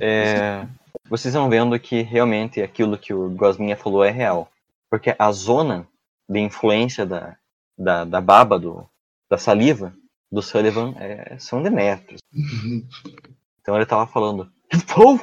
[0.00, 0.66] é,
[1.08, 4.48] vocês vão vendo que realmente aquilo que o Gosminha falou é real.
[4.90, 5.86] Porque a zona
[6.28, 7.36] de influência da,
[7.76, 8.88] da, da baba, do,
[9.30, 9.94] da saliva,
[10.30, 12.20] do Sullivan é, são de metros.
[13.60, 14.50] Então ele tava falando,
[14.94, 15.18] "Pô,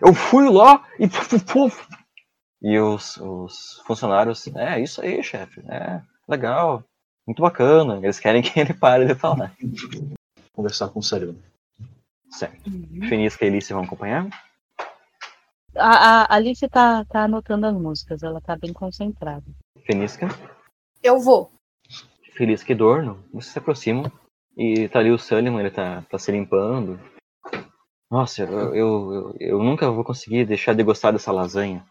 [0.00, 1.76] eu fui lá e pô, pô, pô."
[2.62, 6.82] E os, os funcionários, é isso aí, chefe, é legal,
[7.26, 7.98] muito bacana.
[8.02, 9.54] Eles querem que ele pare de falar.
[10.54, 11.36] Conversar com o Sullivan.
[12.30, 12.70] Certo.
[13.08, 14.28] Finisca e Alice vão acompanhar?
[15.76, 19.44] A, a Alice tá, tá anotando as músicas, ela tá bem concentrada.
[19.84, 20.28] Finisca,
[21.02, 21.52] Eu vou.
[22.32, 24.10] Filisca e Dorno, vocês se aproximam
[24.56, 26.98] e tá ali o Sullivan, ele tá, tá se limpando.
[28.10, 31.84] Nossa, eu, eu, eu, eu nunca vou conseguir deixar de gostar dessa lasanha.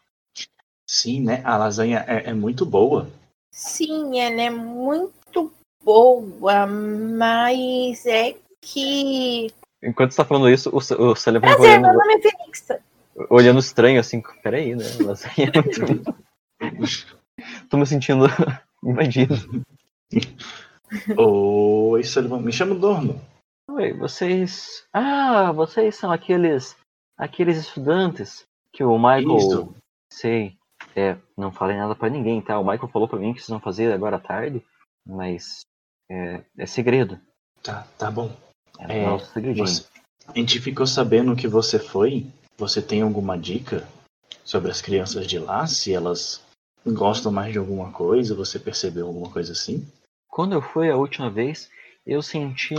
[0.87, 1.41] Sim, né?
[1.43, 3.09] A lasanha é, é muito boa.
[3.51, 9.47] Sim, ela é muito boa, mas é que.
[9.81, 12.67] Enquanto você tá falando isso, o, o Sullivan vai Prazer, meu olhando, nome é Felix.
[13.29, 14.85] olhando estranho, assim, peraí, né?
[15.01, 16.23] Lasanha é muito...
[17.69, 18.25] Tô me sentindo
[18.83, 19.35] invadido.
[21.17, 22.39] Oi, Sullivan.
[22.41, 23.19] Me chama Dorno.
[23.69, 24.85] Oi, vocês.
[24.93, 26.75] Ah, vocês são aqueles.
[27.17, 29.37] aqueles estudantes que o Michael.
[29.37, 29.75] Isso.
[30.11, 30.55] Sei.
[30.95, 32.59] É, não falei nada pra ninguém, tá?
[32.59, 34.63] O Michael falou pra mim que vocês vão fazer agora à tarde,
[35.05, 35.61] mas.
[36.09, 37.19] É, é segredo.
[37.63, 38.31] Tá, tá bom.
[38.79, 39.67] É, É, segredinho.
[39.67, 39.85] Você-
[40.27, 42.25] A gente ficou sabendo que você foi
[42.57, 43.85] você tem alguma dica
[44.43, 45.65] sobre as crianças de lá?
[45.67, 46.41] Se elas
[46.85, 48.35] gostam mais de alguma coisa?
[48.35, 49.85] Você percebeu alguma coisa assim?
[50.29, 51.69] Quando eu fui a última vez,
[52.05, 52.75] eu senti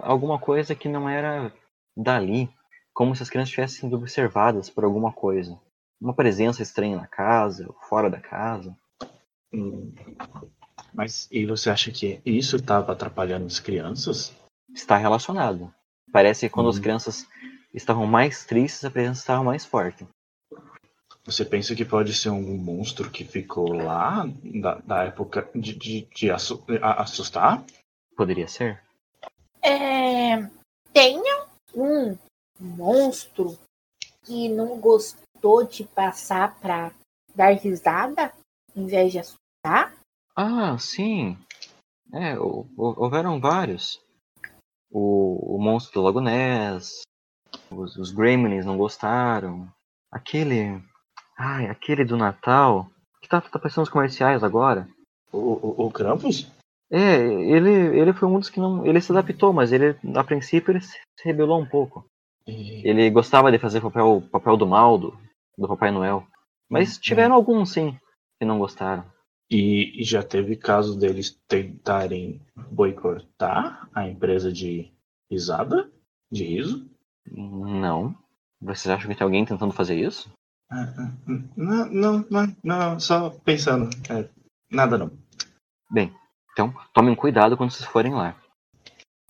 [0.00, 1.52] alguma coisa que não era
[1.96, 2.48] dali,
[2.94, 5.58] como se as crianças tivessem sido observadas por alguma coisa.
[6.00, 8.76] Uma presença estranha na casa, fora da casa.
[9.52, 9.92] Hum.
[10.94, 14.32] Mas e você acha que isso estava atrapalhando as crianças?
[14.76, 15.72] Está relacionado.
[16.12, 16.82] Parece que quando as Uhum.
[16.82, 17.26] crianças
[17.74, 20.06] estavam mais tristes, a presença estava mais forte.
[21.24, 24.24] Você pensa que pode ser um monstro que ficou lá
[24.60, 27.64] da, da época de, de, de assustar?
[28.16, 28.80] Poderia ser?
[29.60, 30.36] É,
[30.92, 32.16] tenha um
[32.60, 33.58] monstro
[34.24, 36.92] que não gostou de passar pra
[37.34, 38.32] dar risada
[38.74, 39.92] em vez de assustar?
[40.36, 41.36] Ah, sim.
[42.12, 44.00] É, hou- hou- houveram vários.
[44.90, 47.02] O, o monstro do Lago Ness,
[47.70, 49.68] os, os Gremlins não gostaram.
[50.10, 50.80] Aquele.
[51.38, 52.88] Ai, aquele do Natal,
[53.20, 54.88] que tá, tá aparecendo nos comerciais agora.
[55.32, 56.50] O, o, o Krampus?
[56.90, 58.86] É, ele, ele foi um dos que não.
[58.86, 62.06] Ele se adaptou, mas ele, a princípio, ele se rebelou um pouco.
[62.46, 65.18] E- Ele gostava de fazer papel, papel do mal, do,
[65.58, 66.24] do Papai Noel.
[66.70, 67.98] Mas tiveram alguns, sim,
[68.38, 69.04] que não gostaram.
[69.50, 74.92] E, e já teve caso deles tentarem boicotar a empresa de
[75.30, 75.90] risada?
[76.30, 76.90] De riso?
[77.30, 78.16] Não.
[78.60, 80.30] Vocês acham que tem alguém tentando fazer isso?
[80.70, 83.88] Ah, ah, hum, Não, não, não, não, só pensando.
[84.10, 84.28] É,
[84.70, 85.12] nada não.
[86.52, 88.34] Então, tomem cuidado quando vocês forem lá.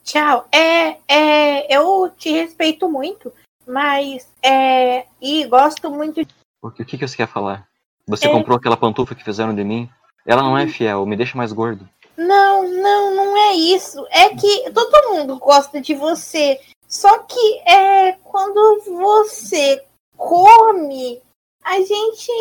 [0.05, 0.49] Tchau.
[0.53, 3.33] É, é, eu te respeito muito,
[3.67, 7.69] mas é, e gosto muito de O que, o que que você quer falar?
[8.07, 8.33] Você É.
[8.33, 9.91] comprou aquela pantufa que fizeram de mim?
[10.27, 11.89] Ela não é fiel, me deixa mais gordo.
[12.17, 14.05] Não, não, não é isso.
[14.11, 16.61] É que todo mundo gosta de você.
[16.89, 19.85] Só que é quando você
[20.17, 21.23] come,
[21.63, 22.33] a gente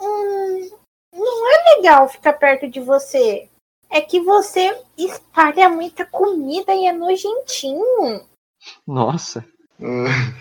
[0.00, 0.70] hum,
[1.12, 3.48] não é legal ficar perto de você.
[3.90, 8.24] É que você espalha muita comida e é nojentinho.
[8.86, 9.44] Nossa,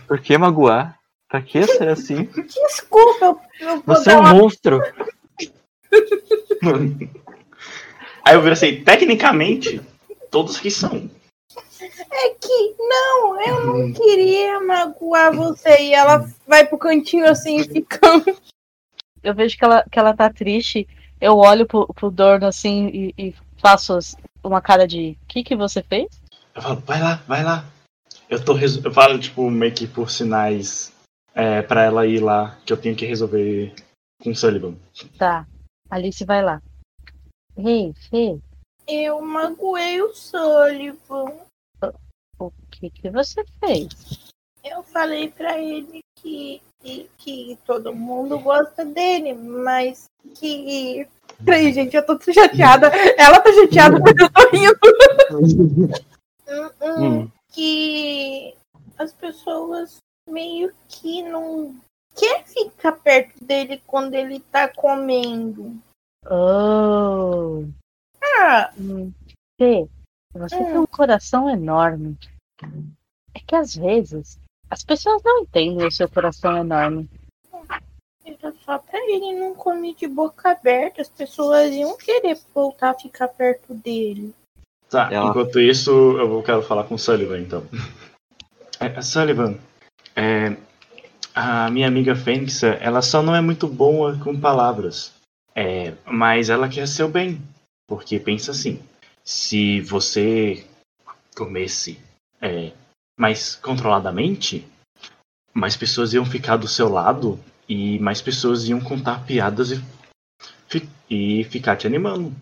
[0.07, 0.97] por que magoar?
[1.27, 2.23] Pra que ser assim?
[2.25, 4.81] Desculpa, eu, eu vou Você é um uma monstro!
[8.25, 9.81] Aí eu viro assim, tecnicamente,
[10.31, 11.09] todos que são.
[12.11, 15.81] É que não, eu não queria magoar você.
[15.81, 17.99] E ela vai pro cantinho assim e fica.
[19.21, 20.87] Eu vejo que ela, que ela tá triste.
[21.19, 23.97] Eu olho pro, pro Dorno assim e, e faço
[24.43, 25.17] uma cara de.
[25.23, 26.07] O que, que você fez?
[26.55, 27.65] Eu falo, vai lá, vai lá.
[28.29, 30.93] Eu tô resol- Eu falo, tipo, meio que por sinais
[31.35, 33.73] é, pra ela ir lá, que eu tenho que resolver
[34.21, 34.75] com o Sullivan.
[35.17, 35.45] Tá.
[35.93, 36.59] Alice vai lá.
[37.55, 38.39] Ei, Fê,
[38.87, 41.37] Eu magoei o Sullivan.
[42.39, 43.87] o que, que você fez?
[44.63, 51.07] Eu falei pra ele que, que, que todo mundo gosta dele, mas que.
[51.45, 52.87] Peraí, gente, eu tô chateada.
[53.15, 54.79] Ela tá chateada, mas eu tô rindo.
[56.49, 58.55] Hum, hum, Hum, Que
[58.97, 61.75] as pessoas meio que não
[62.15, 65.77] quer ficar perto dele quando ele tá comendo.
[66.29, 67.65] Oh.
[68.23, 69.11] Ah, Hum.
[69.59, 69.87] Fê,
[70.33, 72.17] você tem um coração enorme.
[73.35, 77.09] É que às vezes as pessoas não entendem o seu coração enorme.
[78.25, 81.01] era só pra ele não comer de boca aberta.
[81.01, 84.33] As pessoas iam querer voltar a ficar perto dele.
[84.89, 87.63] Tá, Ela- enquanto isso, eu vou- quero falar com o Sullivan, então.
[88.79, 89.57] É, Sullivan,
[90.15, 90.57] é,
[91.33, 95.13] a minha amiga Fênix, ela só não é muito boa com palavras.
[95.55, 97.41] É, mas ela quer seu bem.
[97.87, 98.79] Porque pensa assim,
[99.23, 100.65] se você
[101.35, 101.99] comesse
[102.41, 102.71] é,
[103.19, 104.65] mais controladamente,
[105.53, 109.83] mais pessoas iam ficar do seu lado e mais pessoas iam contar piadas e,
[110.67, 112.33] fi- e ficar te animando.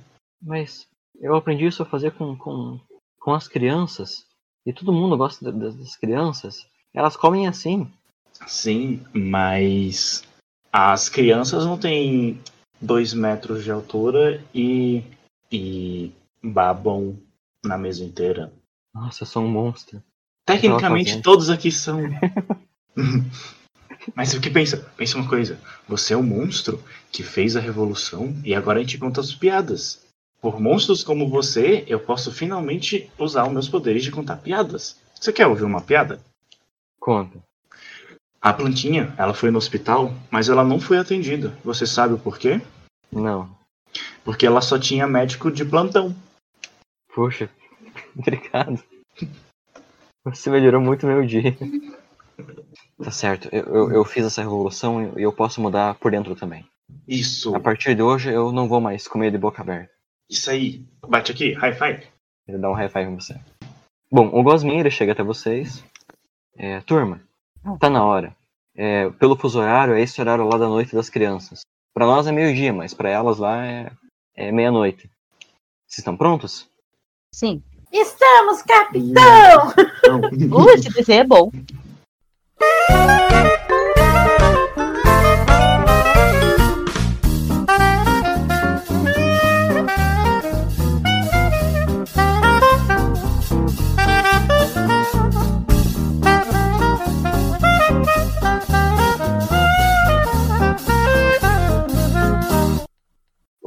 [0.41, 0.87] mas
[1.19, 2.79] eu aprendi isso a fazer com, com,
[3.19, 4.25] com as crianças.
[4.65, 6.65] E todo mundo gosta da- das, das crianças.
[6.93, 7.91] Elas comem assim.
[8.47, 10.23] Sim, mas
[10.71, 12.39] as crianças não têm
[12.79, 15.03] dois metros de altura e,
[15.51, 16.11] e
[16.43, 17.17] babam
[17.63, 18.51] na mesa inteira.
[18.93, 20.01] Nossa, eu sou um monstro.
[20.45, 22.01] Tecnicamente todos aqui são.
[24.15, 24.77] mas o que pensa?
[24.97, 25.59] Pensa uma coisa.
[25.87, 30.05] Você é um monstro que fez a revolução e agora a gente conta as piadas.
[30.41, 34.99] Por monstros como você, eu posso finalmente usar os meus poderes de contar piadas.
[35.13, 36.19] Você quer ouvir uma piada?
[36.99, 37.39] Conta.
[38.41, 41.55] A plantinha, ela foi no hospital, mas ela não foi atendida.
[41.63, 42.59] Você sabe o porquê?
[43.11, 43.49] Não.
[44.23, 46.15] Porque ela só tinha médico de plantão.
[47.13, 47.49] Poxa,
[48.17, 48.81] obrigado.
[50.25, 51.55] Você melhorou muito meu dia.
[53.03, 53.49] Tá certo.
[53.51, 56.65] Eu, eu, eu fiz essa revolução e eu posso mudar por dentro também.
[57.07, 59.91] Isso, A partir de hoje eu não vou mais comer de boca aberta.
[60.29, 60.83] isso aí.
[61.07, 62.07] Bate aqui, high five.
[62.47, 63.39] Ele dá um high five em você.
[64.11, 65.83] Bom, o Gosmin ele chega até vocês.
[66.57, 67.21] É, turma,
[67.79, 68.35] tá na hora.
[68.75, 71.61] É, pelo fuso horário, é esse horário lá da noite das crianças.
[71.93, 73.91] Pra nós é meio-dia, mas pra elas lá é,
[74.35, 75.09] é meia-noite.
[75.87, 76.69] Vocês estão prontos?
[77.33, 77.61] Sim.
[77.91, 79.67] Estamos, capitão!
[80.07, 81.51] Uh, esse desenho é bom.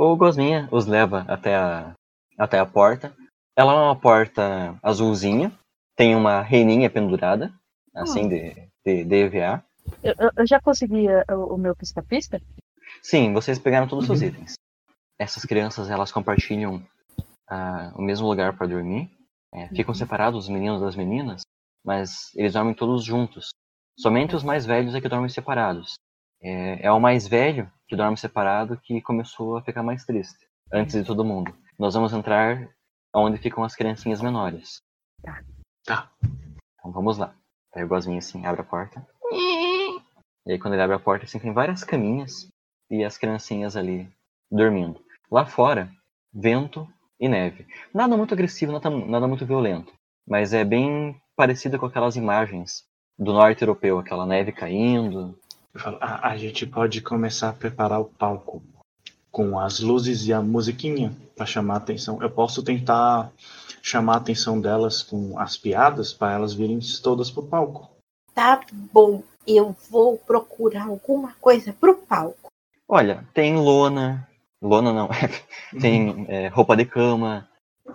[0.06, 1.94] O Gosminha os leva até a,
[2.38, 3.16] até a porta.
[3.56, 5.50] Ela é uma porta azulzinha,
[5.96, 7.50] tem uma reininha pendurada,
[7.94, 9.64] assim, de, de, de EVA.
[10.02, 12.38] Eu, eu- já consegui eh, o, o meu pisca-pisca?
[13.02, 14.54] Sim, vocês pegaram todos os seus itens.
[15.18, 16.82] Essas crianças, elas compartilham
[17.48, 19.10] ah, o mesmo lugar para dormir.
[19.54, 21.42] É, ficam separados os meninos das meninas,
[21.82, 23.50] mas eles dormem todos juntos.
[23.98, 25.94] Somente os mais velhos é que dormem separados.
[26.44, 30.94] É, é o mais velho que dorme separado que começou a ficar mais triste, antes
[30.94, 31.56] de todo mundo.
[31.78, 32.68] Nós vamos entrar
[33.14, 34.82] onde ficam as criancinhas menores.
[35.86, 36.10] Tá.
[36.78, 37.34] Então vamos lá.
[37.74, 39.06] Aí o Gosminho assim abre a porta.
[40.46, 42.46] E aí quando ele abre a porta, assim, tem várias caminhas
[42.90, 44.06] e as criancinhas ali
[44.50, 45.02] dormindo.
[45.30, 45.90] Lá fora,
[46.32, 46.86] vento
[47.18, 47.66] e neve.
[47.92, 49.92] Nada muito agressivo, nada, nada muito violento.
[50.28, 52.84] Mas é bem parecido com aquelas imagens
[53.18, 55.38] do norte europeu, aquela neve caindo.
[55.74, 58.62] Eu falo, "Ah, a gente pode começar a preparar o palco
[59.34, 62.22] com as luzes e a musiquinha para chamar a atenção.
[62.22, 63.32] Eu posso tentar
[63.82, 67.90] chamar a atenção delas com as piadas para elas virem todas pro palco.
[68.32, 68.60] Tá
[68.92, 72.48] bom, eu vou procurar alguma coisa pro palco.
[72.88, 74.28] Olha, tem lona.
[74.62, 75.08] Lona não.
[75.80, 77.48] tem é, roupa de cama.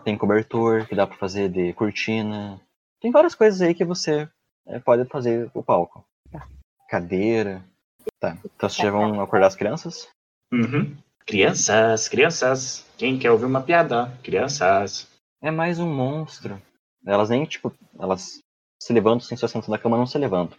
[0.03, 2.59] Tem cobertor que dá pra fazer de cortina.
[3.01, 4.27] Tem várias coisas aí que você
[4.67, 6.05] é, pode fazer o palco.
[6.89, 7.63] Cadeira.
[8.19, 8.37] Tá.
[8.43, 10.07] Então vocês já vão acordar as crianças?
[10.51, 10.95] Uhum.
[11.25, 14.11] Crianças, crianças, quem quer ouvir uma piada?
[14.23, 15.07] Crianças.
[15.41, 16.59] É mais um monstro.
[17.05, 18.39] Elas nem, tipo, elas
[18.81, 20.57] se levantam sem se assentam na cama, não se levantam.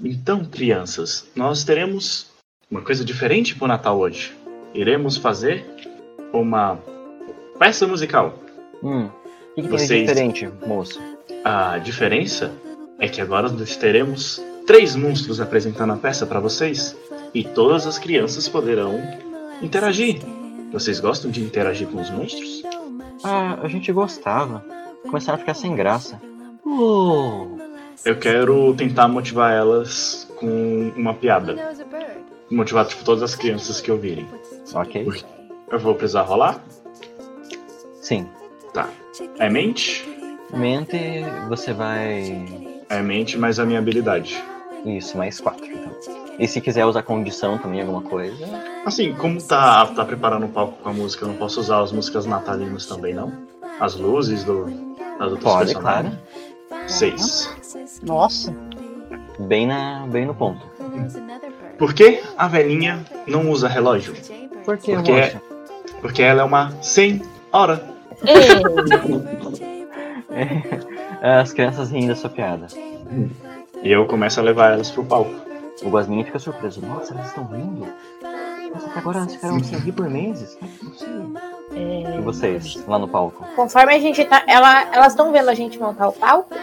[0.00, 2.30] Então, crianças, nós teremos
[2.70, 4.34] uma coisa diferente pro Natal hoje.
[4.74, 5.64] Iremos fazer
[6.32, 6.78] uma
[7.58, 8.38] peça musical.
[8.82, 9.06] Hum.
[9.06, 10.98] O que, que tem de Vocês- diferente, moço?
[11.44, 12.50] A diferença
[12.98, 16.96] é que agora nós teremos três monstros apresentando a peça para vocês
[17.34, 19.00] e todas as crianças poderão
[19.60, 20.20] interagir.
[20.72, 22.62] Vocês gostam de interagir com os monstros?
[23.22, 24.64] Ah, a gente gostava.
[25.02, 26.20] Começaram a ficar sem graça.
[26.64, 27.58] Oh.
[28.04, 31.56] Eu quero tentar motivar elas com uma piada.
[32.50, 34.26] Motivar tipo todas as crianças que ouvirem.
[34.74, 35.06] Ok.
[35.70, 36.62] Eu vou precisar rolar?
[38.00, 38.26] Sim.
[38.72, 38.88] Tá.
[39.38, 40.08] É mente?
[40.52, 40.98] Mente,
[41.48, 42.44] você vai.
[42.88, 44.42] É mente mais a minha habilidade.
[44.84, 45.64] Isso, mais quatro.
[45.66, 45.92] Então.
[46.38, 48.44] E se quiser usar condição também, alguma coisa.
[48.84, 51.92] Assim, como tá, tá preparando o palco com a música, eu não posso usar as
[51.92, 53.32] músicas natalinas também, não?
[53.78, 54.64] As luzes do,
[55.18, 56.14] das outras Pode, personagens?
[56.68, 56.88] claro.
[56.88, 57.50] Seis.
[58.02, 58.54] Nossa.
[59.38, 60.66] Bem, na, bem no ponto.
[61.78, 64.14] Por que a velhinha não usa relógio?
[64.64, 65.40] Por que, Porque- moço?
[66.00, 67.84] Porque ela é uma senhora.
[68.24, 68.48] Ei,
[71.24, 72.66] É, As crianças riem da sua piada.
[73.82, 75.34] E eu começo a levar elas pro palco.
[75.82, 76.80] O Guasminha fica surpreso.
[76.80, 77.86] Nossa, elas estão rindo?
[78.72, 80.56] Nossa, até agora elas ficaram sem rir por meses?
[80.60, 81.40] Não
[81.76, 83.44] é E vocês, lá no palco?
[83.56, 84.44] Conforme a gente tá.
[84.46, 86.54] Ela, elas estão vendo a gente montar o palco?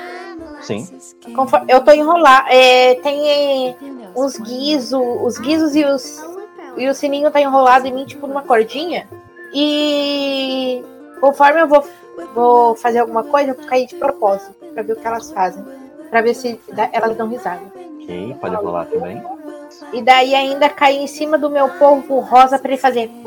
[0.61, 0.87] Sim?
[1.35, 2.45] Conforme, eu tô enrolar.
[2.49, 3.75] É, tem é,
[4.15, 4.93] uns guizos.
[5.21, 6.23] Os guizos e os.
[6.77, 9.09] E o sininho tá enrolado em mim, tipo, numa cordinha.
[9.53, 10.81] E
[11.19, 11.85] conforme eu vou,
[12.33, 14.55] vou fazer alguma coisa, eu vou cair de propósito.
[14.73, 15.65] Pra ver o que elas fazem.
[16.09, 16.59] Pra ver se
[16.93, 17.61] elas dão risada.
[18.01, 19.21] Ok, pode rolar também.
[19.93, 23.09] E daí ainda cair em cima do meu polvo rosa pra ele fazer.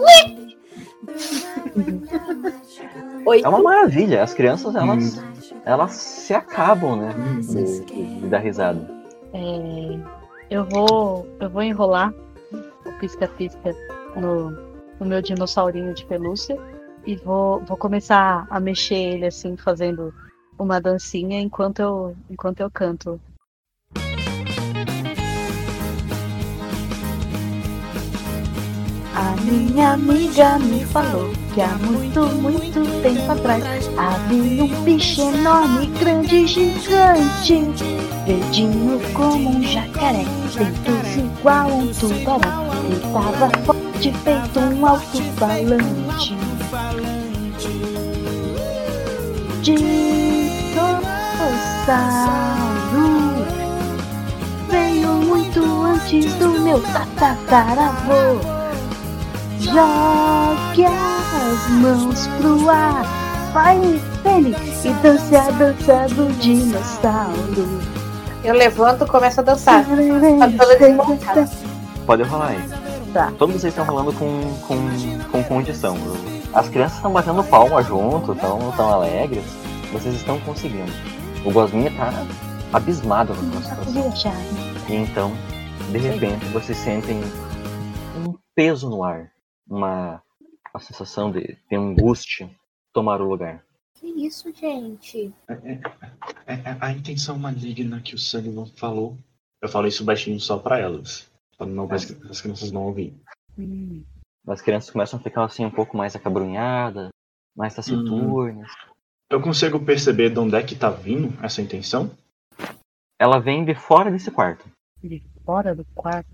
[3.26, 3.40] Oi.
[3.44, 4.22] É uma maravilha.
[4.22, 5.22] As crianças, elas,
[5.64, 7.10] elas se acabam, né?
[7.40, 8.80] De, de- de dar risada.
[9.32, 9.98] é,
[10.50, 11.26] eu vou.
[11.40, 12.12] Eu vou enrolar
[12.52, 13.74] o pisca-pisca
[14.16, 14.50] no,
[14.98, 16.58] no meu dinossaurinho de pelúcia
[17.06, 20.12] e vou, vou começar a mexer ele assim, fazendo
[20.62, 23.20] uma dancinha enquanto eu, enquanto eu canto.
[29.14, 35.86] A minha amiga me falou que há muito, muito tempo atrás havia um bicho enorme,
[35.98, 37.62] grande, gigante,
[38.24, 40.24] verdinho como um jacaré,
[40.56, 46.34] dentos igual um tubarão, e tava forte feito um alto-falante.
[51.82, 53.44] Dinossauro
[54.70, 56.80] veio muito antes do meu
[57.18, 58.38] tataravô.
[59.58, 63.04] Jogue as mãos pro ar,
[63.52, 67.80] vai Fênix e dance a dança do dinossauro.
[68.44, 69.84] Eu levanto e começo a dançar.
[69.84, 71.48] Tá.
[72.06, 72.62] Pode rolar aí.
[73.12, 73.32] Tá.
[73.36, 74.78] Todos vocês estão rolando com, com,
[75.32, 75.96] com condição.
[76.54, 79.44] As crianças estão batendo palma junto, estão tão alegres.
[79.92, 81.21] Vocês estão conseguindo.
[81.44, 82.12] O Gosminha tá
[82.72, 84.42] abismado com a situação.
[84.88, 85.32] E então,
[85.90, 87.20] de repente, vocês sentem
[88.16, 89.32] um peso no ar.
[89.68, 90.22] Uma,
[90.72, 92.48] uma sensação de, de angústia
[92.92, 93.64] tomar o lugar.
[93.94, 95.34] Que isso, gente?
[95.48, 95.72] É,
[96.46, 99.16] é a intenção maligna que o Sullivan falou.
[99.60, 101.28] Eu falo isso baixinho só pra elas.
[101.58, 103.20] Pra não para as crianças não ouvirem.
[103.58, 104.04] Hum.
[104.46, 107.10] As crianças começam a ficar assim um pouco mais acabrunhadas,
[107.56, 108.70] mais taciturnas.
[109.32, 112.10] Eu consigo perceber de onde é que tá vindo essa intenção?
[113.18, 114.62] Ela vem de fora desse quarto.
[115.02, 116.28] De fora do quarto.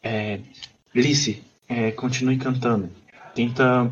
[0.00, 0.38] É,
[0.94, 2.88] Lice, é, continue cantando.
[3.34, 3.90] Tenta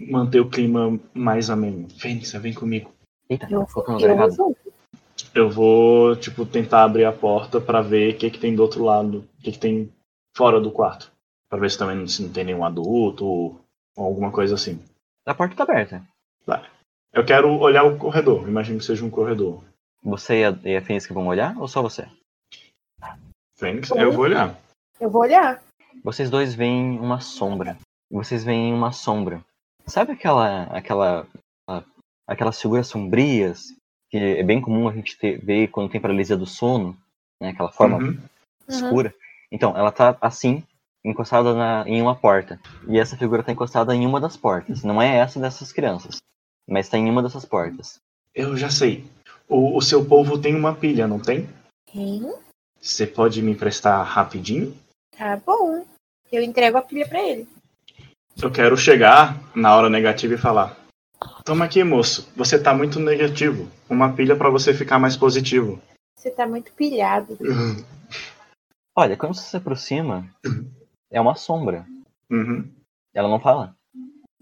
[0.00, 1.86] manter o clima mais ameno.
[1.90, 2.90] Fênix, vem comigo.
[3.28, 4.56] Eita, Eu, eu vou.
[5.34, 8.82] Eu vou, tipo, tentar abrir a porta pra ver o que, que tem do outro
[8.82, 9.28] lado.
[9.38, 9.92] O que, que tem
[10.34, 11.12] fora do quarto.
[11.50, 13.60] Pra ver se também não, se não tem nenhum adulto ou,
[13.94, 14.82] ou alguma coisa assim.
[15.26, 16.02] A porta tá aberta.
[17.14, 18.48] Eu quero olhar o corredor.
[18.48, 19.62] Imagino que seja um corredor.
[20.02, 22.08] Você e a, e a Fênix que vão olhar ou só você?
[23.56, 24.58] Fênix, eu vou olhar.
[25.00, 25.62] Eu vou olhar.
[26.02, 27.78] Vocês dois veem uma sombra.
[28.10, 29.40] Vocês veem uma sombra.
[29.86, 31.26] Sabe aquela aquela
[32.26, 33.74] aquelas figuras sombrias
[34.10, 36.96] que é bem comum a gente ter, ver quando tem paralisia do sono,
[37.40, 37.50] né?
[37.50, 38.18] Aquela forma Uhum.
[38.68, 39.14] escura.
[39.50, 40.64] Então, ela tá assim,
[41.04, 42.60] encostada na, em uma porta.
[42.86, 44.82] E essa figura tá encostada em uma das portas.
[44.82, 46.18] Não é essa dessas crianças,
[46.68, 47.98] mas tá em uma dessas portas.
[48.34, 49.04] Eu já sei.
[49.48, 51.48] O, o seu povo tem uma pilha, não tem?
[51.94, 52.32] Hein?
[52.80, 54.76] Você pode me emprestar rapidinho?
[55.16, 55.84] Tá bom.
[56.32, 57.48] Eu entrego a pilha pra ele.
[58.42, 60.76] Eu quero chegar na hora negativa e falar:
[61.44, 62.28] Toma aqui, moço.
[62.36, 63.70] Você tá muito negativo.
[63.88, 65.80] Uma pilha pra você ficar mais positivo.
[66.18, 67.38] Você tá muito pilhado.
[68.96, 70.28] Olha, quando você se aproxima,
[71.10, 71.86] é uma sombra.
[72.30, 72.68] Uhum.
[73.12, 73.74] Ela não fala.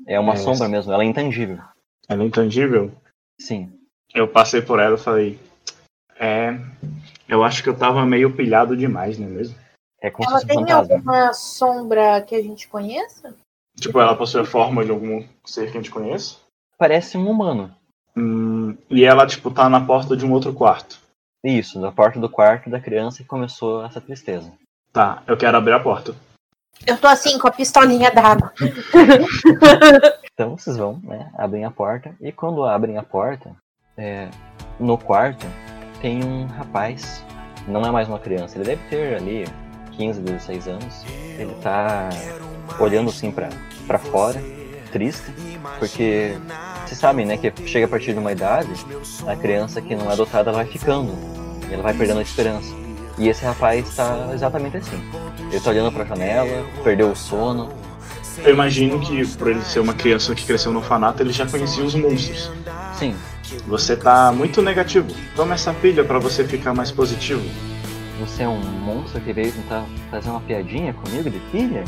[0.07, 0.71] É uma É, sombra sim.
[0.73, 1.59] mesmo, ela é intangível.
[2.09, 2.93] Ela é intangível?
[3.41, 3.73] Sim.
[4.15, 5.39] Eu passei por ela e falei:
[6.19, 6.59] É.
[7.29, 9.57] Eu acho que eu tava meio pilhado demais, não é mesmo?
[10.01, 10.95] É como Ela tem fantasma.
[10.97, 13.35] alguma sombra que a gente conheça?
[13.81, 16.37] Tipo, ela possui a forma de algum ser que a gente conhece?
[16.77, 17.75] Parece um humano.
[18.17, 21.01] Hum, e ela, tipo, tá na porta de um outro quarto.
[21.43, 24.53] Isso, da porta do quarto da criança que começou essa tristeza.
[24.93, 26.15] Tá, eu quero abrir a porta.
[26.87, 28.53] Eu tô assim, com a pistolinha d'água.
[30.43, 33.55] Então vocês vão, né, abrem a porta e quando abrem a porta,
[33.97, 34.29] é,
[34.81, 35.47] no quarto
[36.01, 37.25] tem um rapaz,
[37.69, 39.45] não é mais uma criança, ele deve ter ali
[39.93, 41.05] 15, 16 anos.
[41.39, 42.09] Ele tá
[42.81, 43.51] olhando assim pra,
[43.87, 44.43] pra fora,
[44.91, 45.33] triste,
[45.79, 46.37] porque
[46.85, 48.73] vocês sabem, né, que chega a partir de uma idade,
[49.29, 51.13] a criança que não é adotada vai ficando,
[51.71, 52.75] ela vai perdendo a esperança.
[53.17, 55.01] E esse rapaz tá exatamente assim.
[55.53, 57.69] Ele tá olhando pra janela, perdeu o sono,
[58.45, 61.85] Eu imagino que, por ele ser uma criança que cresceu no orfanato, ele já conhecia
[61.85, 62.51] os monstros.
[62.99, 63.15] sim,
[63.67, 65.09] Você tá muito negativo.
[65.37, 67.43] Toma essa pilha pra você ficar mais positivo.
[68.21, 71.85] Você é um monstro que veio tentar fazer uma piadinha comigo de filha?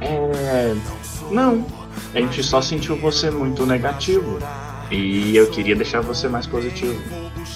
[0.00, 0.74] É.
[1.30, 1.66] Não.
[2.14, 4.38] A gente só sentiu você muito negativo.
[4.90, 6.98] E eu queria deixar você mais positivo.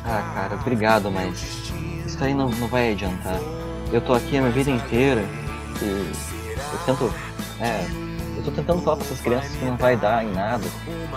[0.05, 1.73] Ah, cara, obrigado, mas
[2.07, 3.41] isso aí não, não vai adiantar.
[3.91, 5.25] Eu tô aqui a minha vida inteira
[5.81, 7.15] e eu tento.
[7.61, 7.87] É,
[8.43, 10.65] eu tô tentando falar pra essas crianças que não vai dar em nada,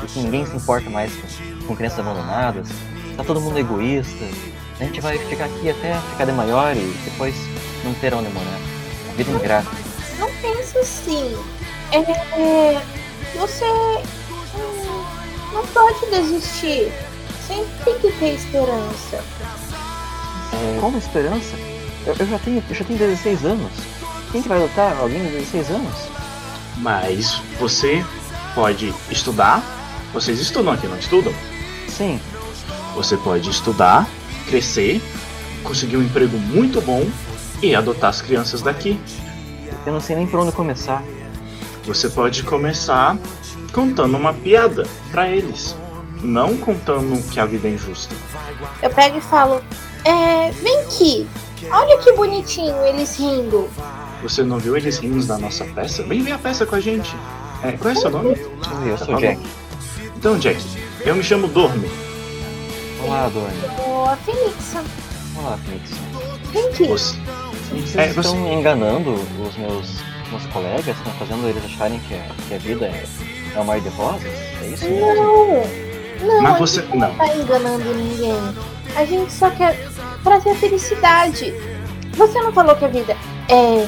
[0.03, 2.67] e que ninguém se importa mais com, com crianças abandonadas.
[3.17, 4.25] Tá todo mundo egoísta.
[4.79, 7.33] A gente vai ficar aqui até ficar de maior e depois
[7.83, 8.59] não ter onde morar.
[9.09, 9.69] A vida é ingrata.
[10.19, 11.35] Não pensa assim.
[11.91, 12.81] É,
[13.37, 13.65] você
[15.53, 16.91] não pode desistir.
[17.47, 19.23] Sempre tem que ter esperança.
[20.79, 21.55] Como esperança?
[22.05, 23.71] Eu, eu já tenho, eu já tenho 16 anos.
[24.31, 26.24] Quem que vai adotar alguém de 16 anos?
[26.77, 28.03] Mas você
[28.53, 29.63] pode estudar.
[30.13, 31.33] Vocês estudam aqui, não estudam?
[31.87, 32.19] Sim,
[32.95, 34.07] Você pode estudar,
[34.47, 35.01] crescer,
[35.63, 37.05] conseguir um emprego muito bom
[37.61, 38.99] e adotar as crianças daqui.
[39.85, 41.03] eu não sei nem por onde começar.
[41.85, 43.17] Você pode começar
[43.73, 45.75] contando uma piada pra eles,
[46.21, 48.15] não contando que a vida é injusta.
[48.81, 49.61] Eu pego e falo:
[50.03, 51.27] É, vem aqui.
[51.69, 53.69] Olha que bonitinho eles rindo.
[54.25, 56.01] Você não viu eles rindo da nossa peça?
[56.01, 57.15] Vem ver a peça com a gente.
[57.63, 58.29] É, qual é seu nome?
[58.29, 58.37] Oi,
[58.91, 59.39] eu Tá sou o Jack.
[60.17, 60.59] Então, Jack,
[61.05, 61.87] eu me chamo Dorme.
[63.05, 63.55] Olá, Dorne.
[63.87, 64.83] Ô, a Felixa,
[65.37, 65.91] Olá, Phoenix.
[66.51, 66.87] vem aqui.
[66.87, 67.17] Você,
[67.69, 70.01] Vocês É, estão você- enganando os meus,
[70.31, 70.87] meus colegas?
[70.97, 73.05] Estão fazendo eles acharem que a, que a vida é,
[73.55, 74.23] é um mar de rosas?
[74.63, 75.05] É isso mesmo?
[76.23, 77.09] Não, não, Mas a você- gente não.
[77.09, 78.33] não tá enganando ninguém.
[78.95, 79.87] A gente só quer
[80.23, 81.53] trazer felicidade.
[82.17, 83.15] Você não falou que a vida
[83.49, 83.87] é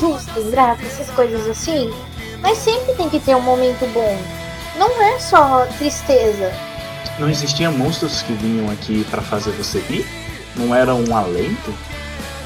[0.00, 1.92] justa, ingrata, essas coisas assim?
[2.40, 4.18] Mas sempre tem que ter um momento bom.
[4.76, 6.52] Não é só tristeza.
[7.18, 10.06] não existiam monstros que vinham aqui pra fazer você rir?
[10.56, 11.74] Não era um alento?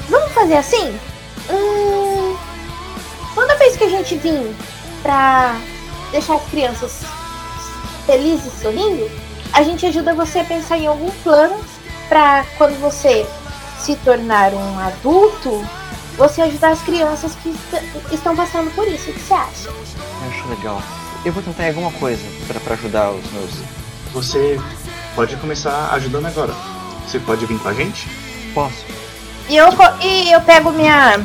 [0.09, 0.99] Vamos fazer assim?
[1.49, 2.35] Hum,
[3.33, 4.53] toda vez que a gente vir
[5.01, 5.55] pra
[6.11, 7.03] deixar as crianças
[8.05, 9.09] felizes sorrindo,
[9.53, 11.55] a gente ajuda você a pensar em algum plano
[12.09, 13.25] pra quando você
[13.79, 15.65] se tornar um adulto,
[16.17, 19.09] você ajudar as crianças que est- estão passando por isso.
[19.09, 19.69] O que você acha?
[19.69, 20.81] Eu acho legal.
[21.23, 23.51] Eu vou tentar alguma coisa pra, pra ajudar os meus.
[24.13, 24.59] Você
[25.15, 26.53] pode começar ajudando agora.
[27.07, 28.07] Você pode vir com a gente?
[28.53, 28.85] Posso?
[29.49, 29.67] E eu,
[30.01, 31.19] e eu pego minha,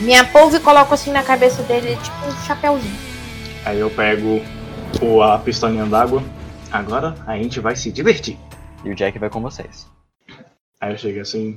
[0.00, 2.96] minha polva e coloco assim na cabeça dele, tipo um chapéuzinho.
[3.64, 4.40] Aí eu pego
[5.02, 6.22] o, a pistolinha d'água.
[6.70, 8.38] Agora a gente vai se divertir.
[8.84, 9.86] E o Jack vai com vocês.
[10.80, 11.56] Aí eu chego assim.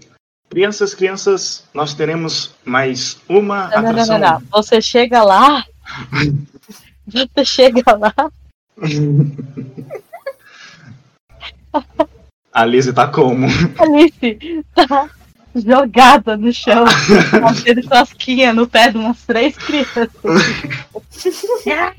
[0.51, 4.19] Crianças, crianças, nós teremos mais uma Não, não, não, atração.
[4.19, 4.41] não, não.
[4.51, 5.63] Você chega lá.
[7.07, 8.13] Você chega lá.
[12.51, 13.47] A Lizzie tá como?
[13.79, 15.09] Alice tá
[15.55, 16.85] jogada no chão,
[17.31, 20.09] fazendo cosquinha no pé de umas três crianças.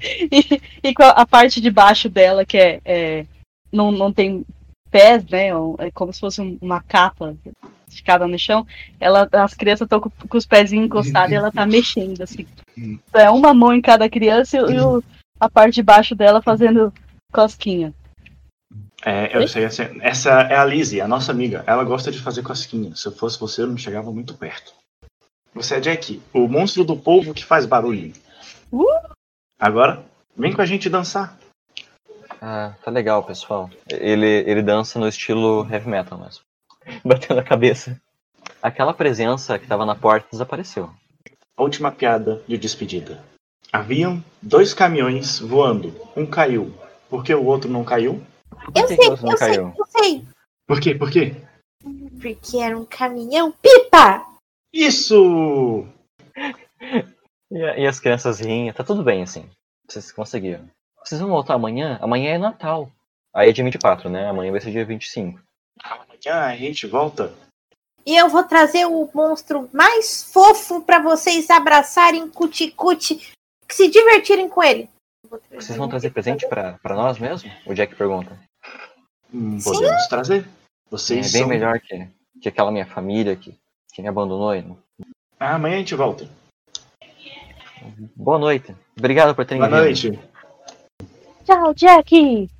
[0.00, 3.26] e, e com a, a parte de baixo dela, que é, é-
[3.70, 4.42] não, não tem
[4.96, 5.54] pés, né?
[5.56, 7.34] um- É como se fosse um- uma capa
[7.88, 8.66] esticada no chão.
[9.00, 12.46] Ela, as crianças estão com, com os pezinhos encostados e ela tá mexendo, assim.
[13.12, 15.02] É uma mão em cada criança e, e o-
[15.40, 16.92] a parte de baixo dela fazendo
[17.32, 17.92] cosquinha.
[19.04, 19.82] É, eu sei assim.
[20.00, 21.62] Essa é a Lizzie, a nossa amiga.
[21.66, 22.94] Ela gosta de fazer cosquinha.
[22.96, 24.72] Se eu fosse você, eu não chegava muito perto.
[25.54, 28.12] Você é Jack, o monstro do povo que faz barulho.
[28.72, 28.84] Uh!
[29.58, 30.04] Agora,
[30.36, 31.38] vem com a gente dançar.
[32.48, 33.68] Ah, tá legal, pessoal.
[33.90, 36.44] Ele, ele dança no estilo heavy metal mesmo.
[37.04, 38.00] Batendo a cabeça.
[38.62, 40.88] Aquela presença que tava na porta desapareceu.
[41.56, 43.20] A última piada de despedida.
[43.72, 45.92] Haviam dois caminhões voando.
[46.16, 46.72] Um caiu.
[47.10, 48.24] Por que o outro não caiu?
[48.48, 49.74] Por Eu que sei, eu sei, caiu?
[49.76, 50.24] eu sei.
[50.68, 50.94] Por quê?
[50.94, 51.34] Por quê?
[52.22, 54.24] Porque era um caminhão pipa!
[54.72, 55.84] Isso!
[57.48, 59.48] E, e as crianças riem, tá tudo bem assim.
[59.88, 60.68] Vocês conseguiram.
[61.06, 62.00] Vocês vão voltar amanhã?
[62.02, 62.90] Amanhã é Natal.
[63.32, 64.28] Aí é dia 24, né?
[64.28, 65.38] Amanhã vai ser dia 25.
[65.80, 67.32] Amanhã a gente volta.
[68.04, 73.32] E eu vou trazer o monstro mais fofo pra vocês abraçarem, cuti-cuti,
[73.70, 74.90] se divertirem com ele.
[75.52, 77.52] Vocês vão trazer presente pra, pra nós mesmo?
[77.64, 78.36] O Jack pergunta.
[79.32, 80.42] Hum, Podemos trazer.
[80.42, 80.48] É
[80.90, 81.48] Vocês bem são...
[81.48, 82.08] melhor que,
[82.42, 83.54] que aquela minha família que,
[83.92, 84.50] que me abandonou.
[85.38, 86.28] Ah, amanhã a gente volta.
[88.16, 88.74] Boa noite.
[88.98, 89.84] Obrigado por terem Boa vindo.
[89.84, 90.35] noite.
[91.46, 92.50] Tchau, Jack!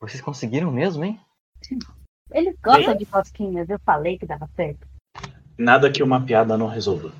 [0.00, 1.20] Vocês conseguiram mesmo, hein?
[2.30, 4.95] Ele gosta de cosquinhas, eu falei que dava certo.
[5.58, 7.12] Nada que uma piada não resolva.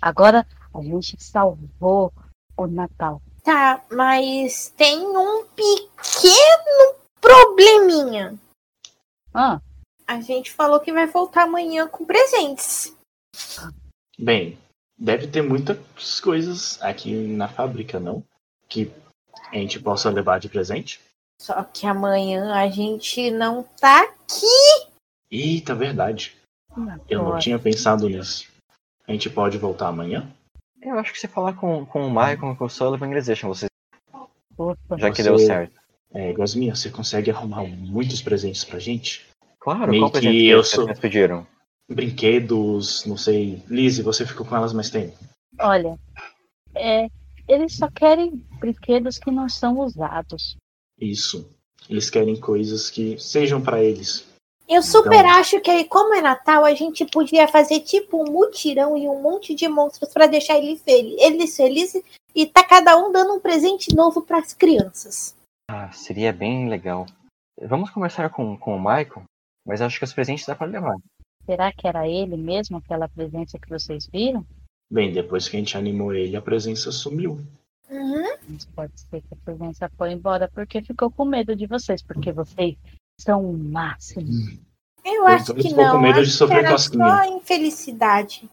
[0.00, 2.12] Agora a gente salvou
[2.56, 3.20] o Natal.
[3.42, 8.38] Tá, mas tem um pequeno probleminha.
[9.32, 9.60] Ah,
[10.06, 12.94] A gente falou que vai voltar amanhã com presentes.
[14.18, 14.58] Bem,
[14.98, 18.24] deve ter muitas coisas aqui na fábrica, não?
[18.68, 18.90] Que
[19.50, 21.00] a gente possa levar de presente.
[21.40, 24.88] Só que amanhã a gente não tá aqui.
[25.30, 26.37] Eita, verdade.
[27.08, 28.46] Eu não tinha pensado nisso.
[29.06, 30.30] A gente pode voltar amanhã?
[30.82, 33.48] Eu acho que se falar com, com o Michael e com o Sullivan, eles deixam
[33.48, 33.70] vocês,
[34.56, 34.76] Opa.
[34.98, 35.80] já que Você- deu certo.
[36.12, 39.26] É, Gosminha, você consegue arrumar muitos presentes pra gente?
[39.60, 41.46] Claro, Meio qual presente que que eu vocês sou- me pediram?
[41.90, 43.62] Brinquedos, não sei.
[43.68, 45.16] Lizzie, você ficou com elas mais tempo.
[45.60, 45.98] Olha,
[46.76, 47.08] é,
[47.48, 50.56] eles só querem brinquedos que não são usados.
[51.00, 51.50] Isso.
[51.90, 54.27] Eles querem coisas que sejam pra eles.
[54.68, 58.96] Eu super Então- acho que, como é Natal, a gente podia fazer tipo um mutirão
[58.98, 62.02] e um monte de monstros pra deixar ele fel- eles felizes
[62.34, 65.34] e tá cada um dando um presente novo pras crianças.
[65.70, 67.06] Ah, seria bem legal.
[67.62, 69.22] Vamos conversar com, com o Michael,
[69.66, 70.96] mas acho que os presentes dá pra levar.
[71.46, 74.44] Será que era ele mesmo, aquela presença que vocês viram?
[74.90, 77.40] Bem, depois que a gente animou ele, a presença sumiu.
[77.90, 78.36] Uhum.
[78.50, 82.32] Mas pode ser que a presença foi embora porque ficou com medo de vocês, porque
[82.32, 82.76] vocês
[83.20, 84.28] são o máximo.
[85.04, 86.00] Eu Ou acho que ficou com não.
[86.00, 88.48] medo de acho que sofrer era só infelicidade.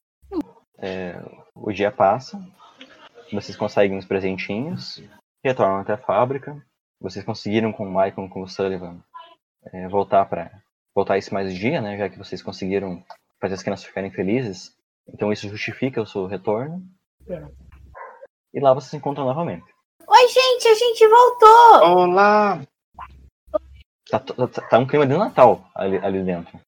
[0.78, 1.22] É,
[1.54, 2.42] o dia passa,
[3.32, 5.02] vocês conseguem os presentinhos,
[5.44, 6.62] retornam até a fábrica.
[7.00, 9.04] Vocês conseguiram com o Michael, com o Sullivan,
[9.72, 10.52] é, voltar para
[10.96, 11.98] voltar esse mais dia, né?
[11.98, 13.04] Já que vocês conseguiram
[13.42, 14.74] fazer as crianças ficarem felizes.
[15.08, 16.82] Então isso justifica o seu retorno.
[17.28, 17.46] É.
[18.54, 19.66] E lá vocês se encontram novamente.
[20.08, 21.98] Oi, gente, a gente voltou!
[21.98, 22.62] Olá!
[24.10, 26.60] Tá, tá- tá um clima de Natal ali, ali dentro.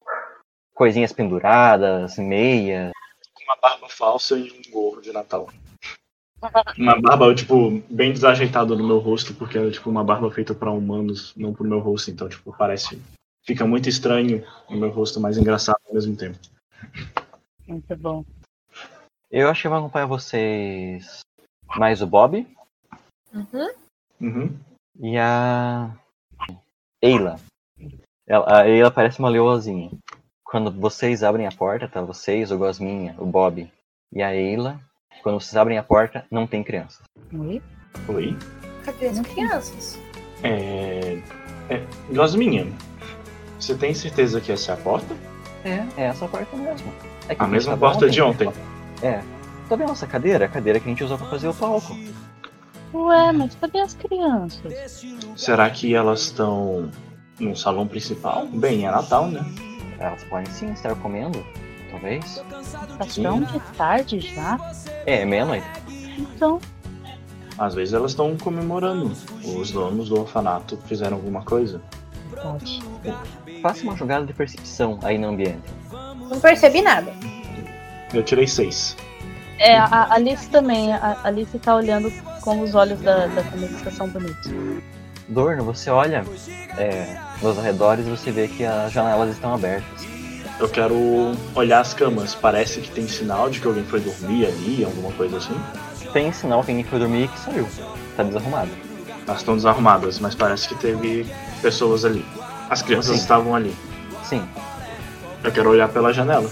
[0.73, 2.91] Coisinhas penduradas, meias.
[3.43, 5.47] Uma barba falsa e um gorro de Natal.
[6.77, 10.71] Uma barba, tipo, bem desajeitada no meu rosto, porque é tipo uma barba feita pra
[10.71, 13.01] humanos, não pro meu rosto, então, tipo, parece.
[13.43, 16.37] Fica muito estranho no meu rosto, mas engraçado ao mesmo tempo.
[17.67, 18.23] Muito bom.
[19.31, 21.19] Eu acho que vai acompanhar vocês
[21.75, 22.47] mais o Bob
[23.33, 23.69] Uhum.
[24.21, 24.59] Uhum.
[24.99, 25.91] e a
[27.01, 27.39] Eila.
[28.27, 29.91] Ela, a Eila parece uma leoazinha.
[30.43, 32.01] Quando vocês abrem a porta, tá?
[32.01, 33.69] Vocês, o Gosminha, o Bob
[34.13, 34.79] e a Eila.
[35.21, 37.01] Quando vocês abrem a porta, não tem crianças.
[37.33, 37.61] Oi?
[38.07, 38.37] Oi?
[38.83, 39.99] Cadê as crianças?
[40.43, 41.21] É.
[41.69, 41.83] é
[42.13, 42.67] Gosminha,
[43.59, 45.15] você tem certeza que essa é a porta?
[45.65, 46.93] É, é essa porta mesmo.
[47.27, 48.49] É que A mesma porta de ontem.
[49.01, 49.21] É.
[49.67, 50.45] Tá vendo essa cadeira?
[50.45, 51.93] A cadeira que a gente usou pra fazer o palco.
[52.93, 55.05] Ué, mas cadê as crianças?
[55.35, 56.89] Será que elas estão
[57.39, 58.47] no salão principal?
[58.47, 59.45] Bem, é Natal, né?
[59.99, 61.43] Elas podem sim estar comendo,
[61.91, 62.43] talvez.
[62.97, 64.59] Tá tão de tarde já?
[65.05, 65.65] É, meia-noite.
[66.17, 66.59] Então,
[67.57, 69.11] Às vezes elas estão comemorando.
[69.43, 71.81] Os donos do orfanato fizeram alguma coisa.
[72.41, 72.81] pode.
[73.61, 75.63] Faça uma jogada de percepção aí no ambiente.
[76.29, 77.11] Não percebi nada.
[78.13, 78.95] Eu tirei seis.
[79.59, 80.93] É, a a Alice também.
[80.93, 82.11] A a Alice tá olhando
[82.47, 84.49] com os olhos da, da que são bonitos.
[85.27, 86.23] Dorno, você olha
[86.77, 90.07] é, nos arredores e você vê que as janelas estão abertas.
[90.57, 90.95] Eu quero
[91.53, 92.33] olhar as camas.
[92.33, 95.59] Parece que tem sinal de que alguém foi dormir ali, alguma coisa assim.
[96.13, 97.67] Tem sinal que ninguém foi dormir e que saiu.
[98.15, 98.71] Tá desarrumado.
[99.27, 101.29] Elas estão desarrumadas, mas parece que teve
[101.61, 102.25] pessoas ali.
[102.69, 103.21] As crianças Sim.
[103.21, 103.75] estavam ali.
[104.23, 104.47] Sim,
[105.43, 106.49] Eu quero olhar pela janela.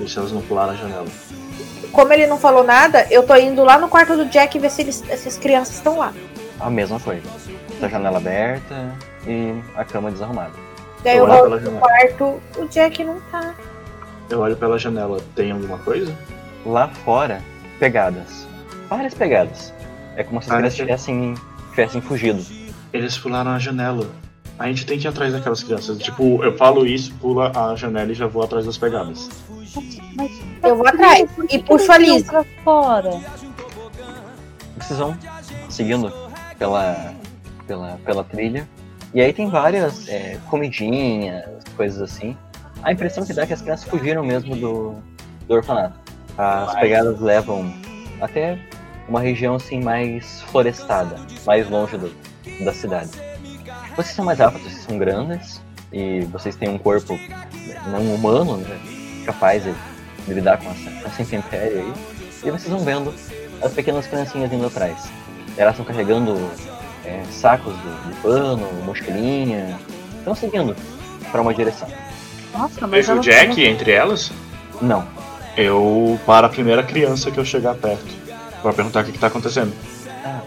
[0.00, 1.06] Ver se elas não pularam a janela.
[1.94, 4.82] Como ele não falou nada, eu tô indo lá no quarto do Jack ver se
[4.82, 6.12] eles, essas crianças estão lá.
[6.60, 7.22] a mesma coisa.
[7.80, 8.92] Tá a janela aberta
[9.26, 10.52] e a cama desarrumada.
[11.04, 11.80] Daí Eu eu olho janela.
[11.80, 13.54] quarto, o Jack não tá.
[14.28, 15.20] Eu olho pela janela.
[15.36, 16.12] Tem alguma coisa?
[16.66, 17.40] Lá fora,
[17.78, 18.46] pegadas.
[18.88, 19.72] Várias pegadas.
[20.16, 21.34] É como se as crianças tivessem,
[21.70, 22.44] tivessem fugido.
[22.92, 24.06] Eles pularam a janela.
[24.58, 25.98] A gente tem que ir atrás daquelas crianças.
[25.98, 29.28] Tipo, eu falo isso, pula a janela e já vou atrás das pegadas.
[30.16, 30.30] Mas
[30.62, 32.22] Eu vou atrás e puxo a Liz.
[32.24, 33.20] pra fora.
[34.78, 35.16] Vocês vão
[35.68, 36.12] seguindo
[36.58, 37.14] pela,
[37.66, 38.68] pela, pela trilha.
[39.12, 41.44] E aí tem várias é, comidinhas,
[41.76, 42.36] coisas assim.
[42.82, 44.94] A impressão que dá é que as crianças fugiram mesmo do,
[45.46, 45.98] do orfanato.
[46.36, 47.72] As pegadas levam
[48.20, 48.58] até
[49.08, 51.16] uma região assim mais florestada,
[51.46, 52.12] mais longe do,
[52.64, 53.10] da cidade.
[53.96, 55.62] Vocês são mais rápidos, vocês são grandes
[55.92, 57.18] e vocês têm um corpo
[57.86, 58.80] não humano, né,
[59.24, 59.74] capaz de,
[60.26, 61.92] de lidar com essa, essa intempérie aí.
[62.44, 63.12] E vocês vão vendo
[63.62, 65.10] as pequenas criancinhas indo atrás.
[65.56, 66.50] Elas estão carregando
[67.04, 69.78] é, sacos de, de pano, mochilinha.
[70.18, 70.76] Estão seguindo
[71.30, 71.88] para uma direção.
[72.52, 74.32] Nossa, mas Vejo o Jack entre elas.
[74.80, 75.06] Não.
[75.56, 78.24] Eu para a primeira criança que eu chegar perto.
[78.62, 79.72] Pra perguntar o que, que tá acontecendo.
[80.24, 80.40] Ah,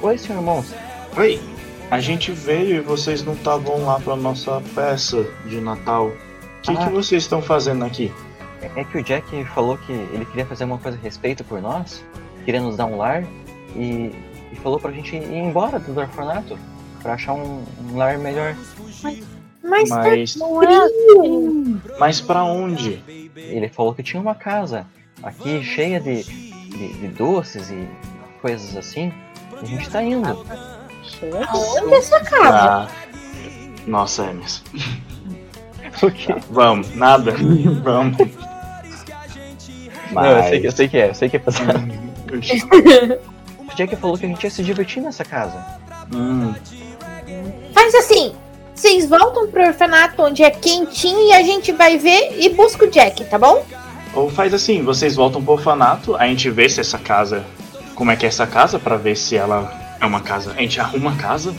[0.00, 0.76] oi, senhor monstro.
[1.16, 1.40] Oi,
[1.90, 6.10] a gente veio e vocês não estavam lá pra nossa peça de Natal.
[6.62, 6.86] O que, Ah.
[6.86, 8.12] que vocês estão fazendo aqui?
[8.60, 11.60] É- É que o Jack falou que ele queria fazer uma coisa a respeito por
[11.60, 12.04] nós,
[12.44, 13.24] queria nos dar um lar,
[13.74, 14.12] e,
[14.52, 16.56] e falou pra gente ir embora do orfanato
[17.02, 18.54] pra achar um, um lar melhor.
[19.02, 21.80] Mas, Mas, Não é assim.
[21.98, 23.02] mas para onde?
[23.36, 24.86] Ele falou que tinha uma casa
[25.22, 27.88] aqui cheia de, de, de doces e
[28.40, 29.12] coisas assim.
[29.60, 30.44] E a gente tá indo.
[31.04, 31.48] Chega.
[31.54, 32.58] onde é essa casa?
[32.68, 32.88] Ah,
[33.86, 34.62] nossa, Hermes.
[36.50, 37.32] Vamos, nada.
[37.82, 38.16] Vamos.
[40.10, 41.66] Não, eu sei, que- eu sei que é, eu sei que é passar.
[43.58, 45.56] O Jack falou que a gente ia se divertir nessa casa.
[46.14, 46.52] Hum,
[47.72, 48.34] Faz assim.
[48.74, 52.90] Vocês voltam pro orfanato onde é quentinho e a gente vai ver e busca o
[52.90, 53.64] Jack, tá bom?
[54.14, 57.44] Ou faz assim, vocês voltam pro orfanato, a gente vê se essa casa.
[57.94, 60.52] Como é que é essa casa, pra ver se ela é uma casa.
[60.56, 61.54] A gente arruma a casa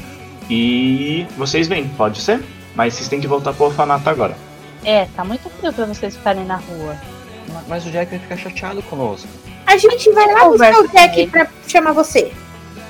[0.50, 2.44] e vocês vêm, pode ser?
[2.76, 4.36] Mas vocês têm que voltar pro orfanato agora.
[4.84, 6.98] É, tá muito frio pra vocês ficarem na rua.
[7.52, 9.28] Ma- Mas o Jack vai ficar chateado conosco.
[9.66, 12.34] A gente vai lá buscar o Jack pra chamar você.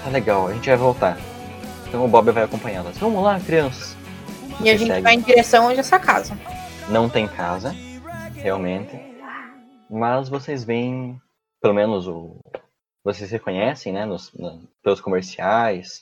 [0.04, 1.18] Tá legal, a gente vai voltar.
[1.88, 2.98] Então o Bob vai acompanhá-las.
[2.98, 3.96] Vamos lá, crianças.
[4.62, 5.02] E a gente Segue.
[5.02, 6.38] vai em direção onde é essa casa.
[6.90, 7.76] Não tem casa,
[8.36, 9.00] realmente.
[9.90, 11.20] Mas vocês veem,
[11.62, 12.38] pelo menos o.
[13.04, 14.06] Vocês reconhecem, né?
[14.06, 16.02] Nos, na- pelos comerciais.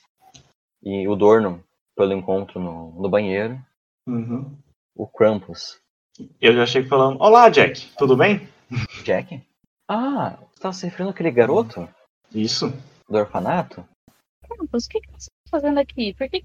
[0.82, 1.62] E o Dorno,
[1.96, 3.58] pelo encontro no, no banheiro.
[4.06, 4.56] Uhum.
[4.96, 5.80] O Krampus.
[6.40, 8.48] Eu já chego falando: Olá, Jack, tudo bem?
[9.04, 9.42] Jack?
[9.88, 11.88] Ah, você tá se referindo àquele garoto
[12.34, 12.72] Isso.
[13.08, 13.84] do orfanato?
[14.48, 16.14] Campos, o que, que você tá fazendo aqui?
[16.14, 16.44] Por que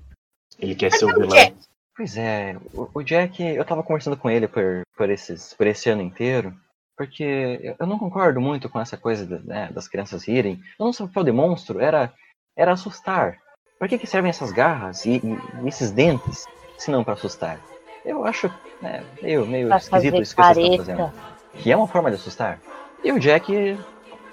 [0.60, 1.30] Ele quer ser o vilão.
[1.30, 1.56] Jack?
[1.96, 5.90] Pois é, o, o Jack, eu tava conversando com ele por, por, esses, por esse
[5.90, 6.56] ano inteiro,
[6.96, 10.62] porque eu- não concordo muito com essa coisa da- né, das crianças rirem.
[10.78, 12.14] O nosso papel de monstro era,
[12.56, 13.42] era assustar.
[13.80, 16.46] Pra que, que servem essas garras e, e- e esses dentes,
[16.78, 17.60] se não pra assustar?
[18.06, 18.50] Eu acho
[18.82, 20.98] né, meio, meio pra esquisito isso que vocês estão fazendo.
[20.98, 21.14] careta?
[21.54, 22.60] Que é uma forma de assustar.
[23.04, 23.78] E o Jack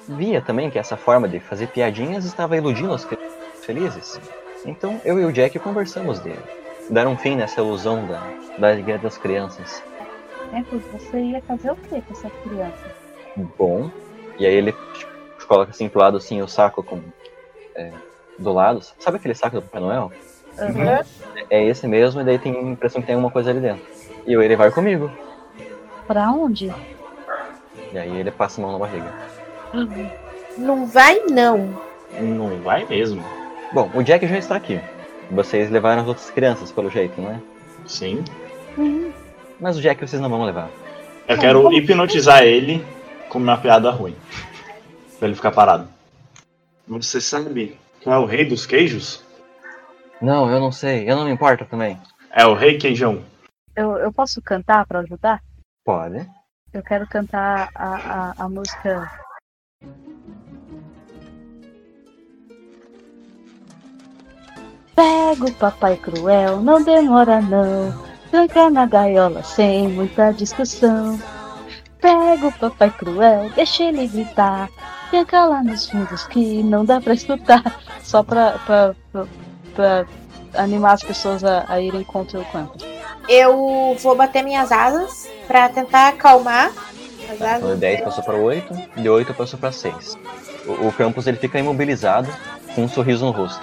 [0.09, 3.18] via também que essa forma de fazer piadinhas estava iludindo os fe-
[3.62, 4.20] felizes.
[4.64, 6.42] Então eu e o Jack conversamos dele.
[6.90, 8.20] Dar um fim nessa ilusão da,
[8.59, 9.82] da alegria das crianças.
[10.51, 12.95] Campos, você ia fazer o que com essa criança?
[13.59, 13.90] Bom.
[14.38, 14.74] E aí ele
[15.49, 17.01] coloca assim pro lado assim o saco com.
[17.74, 17.90] é,
[18.38, 18.82] do lado.
[18.99, 20.12] Sabe aquele saco do Papai Noel?
[20.59, 21.05] Uhum.
[21.50, 23.84] É esse mesmo, e daí tem a impressão que tem alguma coisa ali dentro.
[24.26, 25.11] E eu, ele vai comigo.
[26.07, 26.72] Pra onde?
[27.92, 29.12] E aí ele passa a mão na barriga.
[30.57, 31.78] Não vai, não.
[32.20, 33.24] Não vai mesmo.
[33.72, 34.80] Bom, o Jack já está aqui.
[35.30, 37.40] Vocês levaram as outras crianças, pelo jeito, não é?
[37.86, 38.24] Sim.
[39.61, 40.68] Mas o Jack vocês não vão levar.
[41.26, 42.84] Eu quero hipnotizar ele
[43.28, 44.14] com uma piada ruim.
[45.18, 45.88] Pra ele ficar parado.
[46.86, 49.24] Você sabe qual é o rei dos queijos?
[50.21, 51.11] Não, eu não sei.
[51.11, 51.99] Eu não me importo também.
[52.31, 53.23] É o rei queijão.
[53.77, 55.41] Eu, eu posso cantar pra ajudar?
[55.85, 56.27] Pode.
[56.73, 59.11] Eu quero cantar a, a, a música.
[64.95, 67.93] Pega o papai cruel, não demora não.
[68.31, 71.19] Tranca na gaiola sem muita discussão.
[72.01, 74.69] Pega o papai cruel, deixa ele gritar.
[75.11, 77.62] Tranca lá nos fundos que não dá pra escutar.
[78.03, 79.27] Só pra, pra, pra,
[79.75, 80.07] pra
[80.55, 82.77] animar as pessoas a, a irem contra o campo.
[83.29, 87.79] Eu vou bater minhas asas pra tentar acalmar as Então de asas.
[87.79, 90.16] 10 passou para 8, de 8 passou para 6.
[90.66, 92.29] O, o Campos ele fica imobilizado,
[92.75, 93.62] com um sorriso no rosto.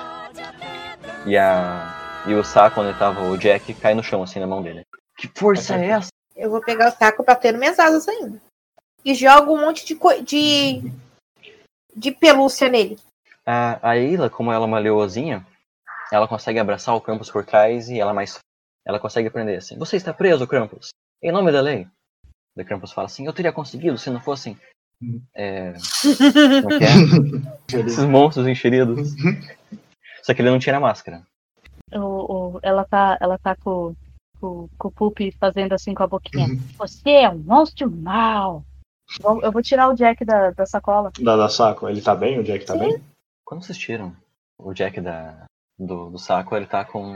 [1.26, 2.24] E a.
[2.28, 4.86] E o saco onde tava o Jack cai no chão assim na mão dele.
[5.18, 6.10] Que força é essa?
[6.36, 8.40] Eu vou pegar o saco pra ter minhas asas ainda.
[9.04, 10.92] E jogo um monte de, de,
[11.96, 12.98] de pelúcia nele.
[13.46, 15.46] A, a Ayla, como ela é uma leoazinha,
[16.12, 18.38] ela consegue abraçar o Krampus por trás e ela mais.
[18.86, 19.78] Ela consegue prender assim.
[19.78, 20.90] Você está preso, Krampus.
[21.22, 21.88] Em nome da lei.
[22.58, 24.58] O Krampus fala assim, eu teria conseguido se não fossem.
[25.34, 25.74] É.
[26.62, 27.80] Como é que é?
[27.86, 29.12] Esses monstros enxeridos.
[30.22, 31.24] Só que ele não tira a máscara.
[31.94, 33.96] O, o- ela tá, ela tá com,
[34.40, 36.48] com, com o Pup fazendo assim com a boquinha.
[36.78, 38.64] Você é um monstro mau.
[39.42, 41.12] Eu vou tirar o Jack da, da sacola.
[41.20, 41.88] Da, da saco.
[41.88, 42.40] Ele tá bem?
[42.40, 43.02] O Jack tá bem?
[43.46, 44.16] Quando vocês tiram
[44.58, 45.46] o Jack da,
[45.86, 47.14] do, do saco, ele tá com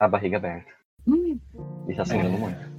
[0.00, 0.70] a barriga aberta.
[1.06, 1.38] Hum,
[1.88, 2.72] E tá sangrando muito.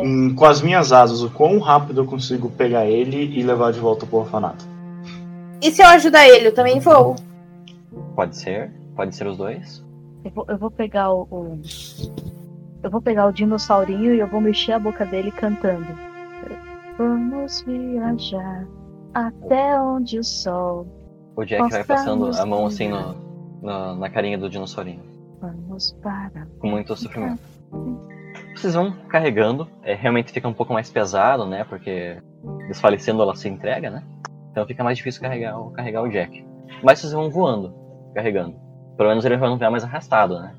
[0.00, 3.80] Hum, com as minhas asas, o quão rápido eu consigo pegar ele e levar de
[3.80, 4.64] volta pro orfanato?
[5.60, 7.16] E se eu ajudar ele, eu também vou.
[8.14, 9.84] Pode ser, pode ser os dois.
[10.24, 11.60] eu, vou, eu vou pegar o, o-
[12.82, 15.86] Eu vou pegar o dinossaurinho e eu vou mexer a boca dele cantando.
[16.96, 18.66] Vamos viajar
[19.14, 20.86] até onde o sol.
[21.36, 23.14] O Jack vai passando a mão assim no,
[23.62, 25.02] no- na carinha do dinossaurinho.
[25.40, 26.46] Vamos para.
[26.58, 27.40] Com muito sofrimento.
[28.54, 31.64] Vocês vão carregando, é, realmente fica um pouco mais pesado, né?
[31.64, 32.16] Porque
[32.66, 34.02] desfalecendo ela se entrega, né?
[34.50, 36.44] Então fica mais difícil carregar, o- carregar o Jack.
[36.82, 37.72] Mas vocês vão voando,
[38.14, 38.56] carregando.
[38.96, 40.54] Pelo menos ele vai não ficar mais arrastado, né?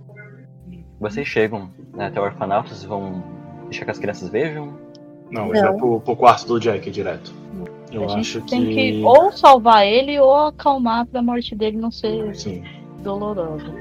[1.00, 3.22] Vocês chegam né, até o orfanato, vocês vão
[3.66, 4.74] deixar que as crianças vejam.
[5.30, 7.34] Não, ele vai pro, pro quarto do Jack direto.
[7.92, 8.74] Eu a gente acho tem que.
[8.94, 12.64] que ou salvar ele ou acalmar pra morte dele não ser Sim,
[13.04, 13.74] dolorosa.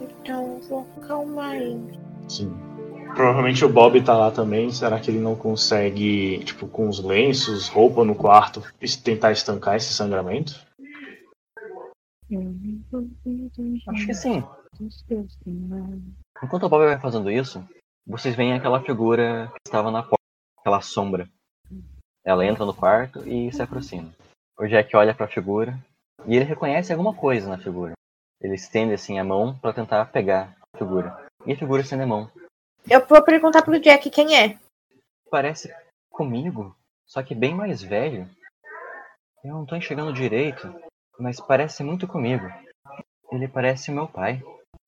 [0.00, 1.98] Então eu vou acalmar ele.
[2.28, 2.52] sim.
[3.14, 4.70] Provavelmente o Bob tá lá também.
[4.70, 8.62] Será que ele não consegue, tipo, com os lenços, roupa no quarto,
[9.02, 10.60] tentar estancar esse sangramento?
[13.88, 14.44] Acho que sim.
[16.42, 17.64] Enquanto o Bob vai fazendo isso,
[18.06, 20.22] vocês veem aquela figura que estava na porta,
[20.60, 21.26] aquela sombra.
[22.22, 24.10] Ela entra no quarto e se aproxima.
[24.58, 25.78] O Jack olha para a figura
[26.24, 27.92] e ele reconhece alguma coisa na figura.
[28.40, 31.26] Ele estende assim a mão para tentar pegar a figura.
[31.44, 32.30] E a figura estende a mão.
[32.88, 34.58] Eu vou perguntar pro Jack quem é.
[35.30, 35.74] Parece
[36.10, 38.28] comigo, só que bem mais velho.
[39.44, 40.72] Eu não tô enxergando direito,
[41.18, 42.46] mas parece muito comigo.
[43.30, 44.42] Ele parece meu pai.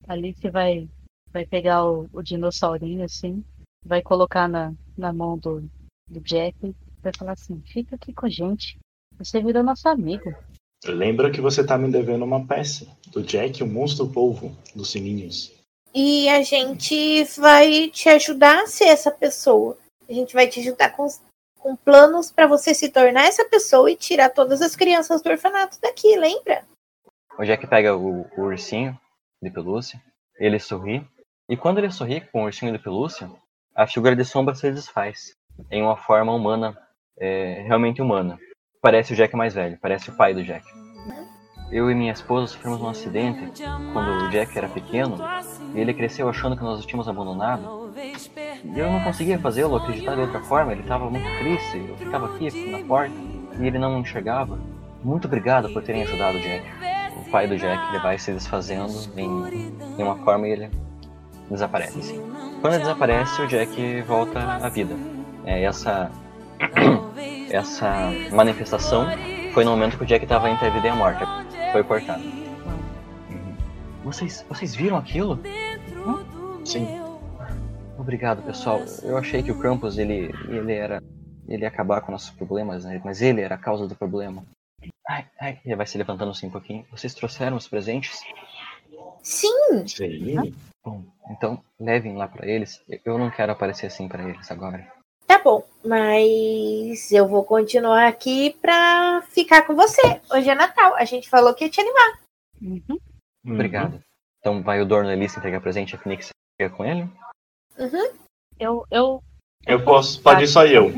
[0.07, 0.89] Alice vai,
[1.33, 3.45] vai pegar o, o dinossaurinho assim,
[3.85, 5.69] vai colocar na, na mão do,
[6.09, 8.79] do Jack e vai falar assim: fica aqui com a gente.
[9.19, 10.33] Você virou nosso amigo.
[10.85, 15.53] Lembra que você tá me devendo uma peça do Jack, o monstro polvo dos sininhos.
[15.95, 19.77] E a gente vai te ajudar a ser essa pessoa.
[20.09, 21.07] A gente vai te ajudar com,
[21.59, 25.79] com planos para você se tornar essa pessoa e tirar todas as crianças do orfanato
[25.81, 26.65] daqui, lembra?
[27.39, 28.99] O Jack pega o, o ursinho
[29.43, 30.01] de pelúcia,
[30.39, 31.05] ele sorri,
[31.49, 33.31] e quando ele sorri com o ursinho de pelúcia,
[33.75, 35.33] a figura de sombra se desfaz
[35.71, 36.77] em uma forma humana,
[37.19, 38.39] é, realmente humana.
[38.81, 40.65] Parece o Jack mais velho, parece o pai do Jack.
[41.71, 43.61] Eu e minha esposa sofremos um acidente
[43.93, 45.19] quando o Jack era pequeno
[45.75, 47.93] e ele cresceu achando que nós o tínhamos abandonado.
[48.65, 52.35] E eu não conseguia fazê-lo acreditar de outra forma, ele estava muito triste, eu ficava
[52.35, 53.15] aqui na porta
[53.59, 54.59] e ele não enxergava.
[55.03, 56.65] Muito obrigado por terem ajudado o Jack.
[57.17, 60.71] O pai do Jack ele vai se desfazendo em, em uma forma e ele
[61.51, 62.19] desaparece.
[62.61, 64.95] Quando ele desaparece, o Jack volta à vida.
[65.45, 66.11] É essa
[67.51, 69.07] essa manifestação
[69.53, 71.23] foi no momento que o Jack estava entre a vida e a morte.
[71.73, 72.23] Foi cortado.
[72.23, 73.57] Uhum.
[74.05, 75.41] Vocês, vocês viram aquilo?
[76.65, 76.87] Sim.
[77.99, 78.83] Obrigado, pessoal.
[79.03, 81.03] Eu achei que o Krampus ele, ele era
[81.49, 83.01] ele ia acabar com nossos problemas, né?
[83.03, 84.45] mas ele era a causa do problema.
[85.09, 86.85] Ai, ai, ele vai se levantando assim um pouquinho.
[86.91, 88.21] Vocês trouxeram os presentes?
[89.23, 89.87] Sim!
[89.87, 90.55] Sim.
[90.85, 92.83] Bom, então levem lá pra eles.
[93.05, 94.87] Eu não quero aparecer assim pra eles agora.
[95.29, 100.01] Tá bom, mas eu vou continuar aqui pra ficar com você.
[100.33, 100.95] Hoje é Natal.
[100.95, 102.21] A gente falou que ia te animar.
[102.63, 102.99] Uhum.
[103.47, 104.03] Obrigado.
[104.41, 107.03] Então vai o Dorno Elise entregar presente, a Phoenix fica com ele?
[107.79, 108.19] Uhum.
[108.59, 109.23] Eu, eu,
[109.67, 110.23] Eu posso.
[110.23, 110.95] Pode ir só eu.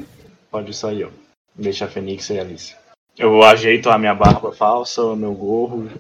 [0.49, 1.13] Pode ir só eu.
[1.53, 2.77] Deixa a Fênix e a Alice.
[3.19, 5.91] Eu ajeito a minha barba falsa, o meu gorro.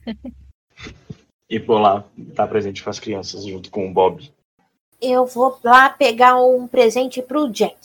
[1.48, 4.28] e vou lá estar presente com as crianças junto com o Bob.
[5.00, 7.76] Eu vou lá pegar um presente pro Jack.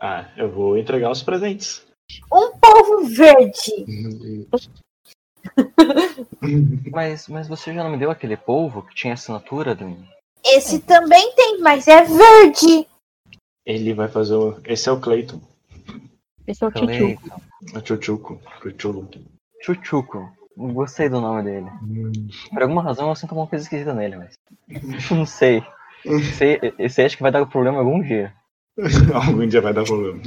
[0.00, 1.84] Ah, eu vou entregar os presentes.
[2.32, 4.46] Um polvo verde.
[6.90, 9.96] Mas, mas você já não me deu aquele polvo que tinha assinatura do.
[10.44, 12.86] Esse também tem, mas é verde.
[13.64, 14.60] Ele vai fazer o.
[14.64, 15.40] Esse é o Cleiton.
[16.46, 17.40] esse é o tio Cleiton.
[17.74, 18.40] O Chuchuco.
[18.62, 19.08] Chuchulo.
[19.62, 20.32] Chuchuco.
[20.56, 21.70] Gostei do nome dele.
[22.50, 24.34] Por alguma razão eu sinto uma coisa esquisita nele, mas.
[25.10, 25.62] Não sei.
[26.04, 28.32] Esse, esse acho que vai dar problema algum dia.
[29.14, 30.20] Algum dia vai dar problema.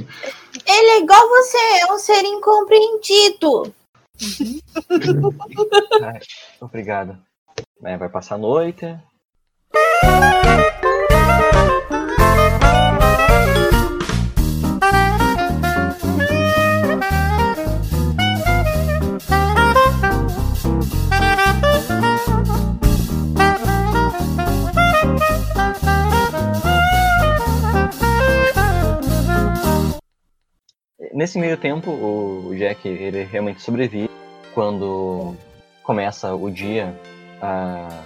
[0.66, 3.74] Ele é igual você, é um ser incompreendido.
[6.02, 6.20] Ai,
[6.58, 7.18] obrigado.
[7.84, 8.86] É, vai passar a noite.
[31.18, 34.08] Nesse meio tempo, o Jack ele realmente sobrevive
[34.54, 35.34] quando
[35.82, 36.94] começa o dia.
[37.42, 38.04] A,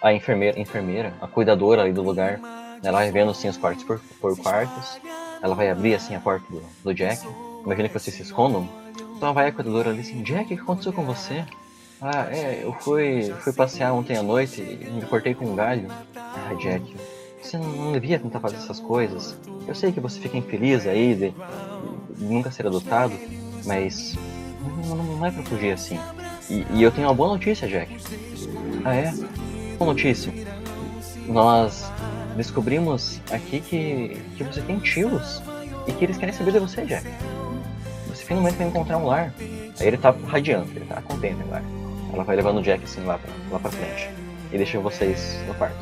[0.00, 2.40] a enfermeira, enfermeira, a cuidadora ali do lugar,
[2.82, 4.98] ela vai vendo assim os quartos por, por quartos.
[5.42, 7.22] Ela vai abrir assim a porta do, do Jack.
[7.66, 8.66] Imagina que vocês se escondam.
[9.14, 11.44] Então vai a cuidadora ali assim, Jack, o que aconteceu com você?
[12.00, 15.88] Ah, é, eu fui, fui passear ontem à noite e me cortei com um galho.
[16.16, 16.96] Ah, Jack,
[17.42, 19.36] você não, devia tentar fazer essas coisas.
[19.68, 21.34] Eu sei que você fica infeliz aí de
[22.18, 23.12] nunca ser adotado,
[23.64, 24.16] mas
[24.86, 25.98] não, não- é pra fugir assim.
[26.50, 27.96] E, e eu tenho uma boa notícia, Jack.
[28.84, 29.12] Ah, é?
[29.78, 30.32] Boa notícia.
[31.26, 31.90] Nós
[32.36, 35.42] descobrimos aqui que, que você tem tios
[35.86, 37.06] e que eles querem saber de você, Jack.
[38.08, 39.32] Você finalmente vai encontrar um lar.
[39.80, 41.64] Aí ele tá radiante, ele tá contente agora.
[42.12, 44.08] Ela vai levando o Jack assim lá pra, lá pra frente.
[44.52, 45.76] E deixa vocês no quarto.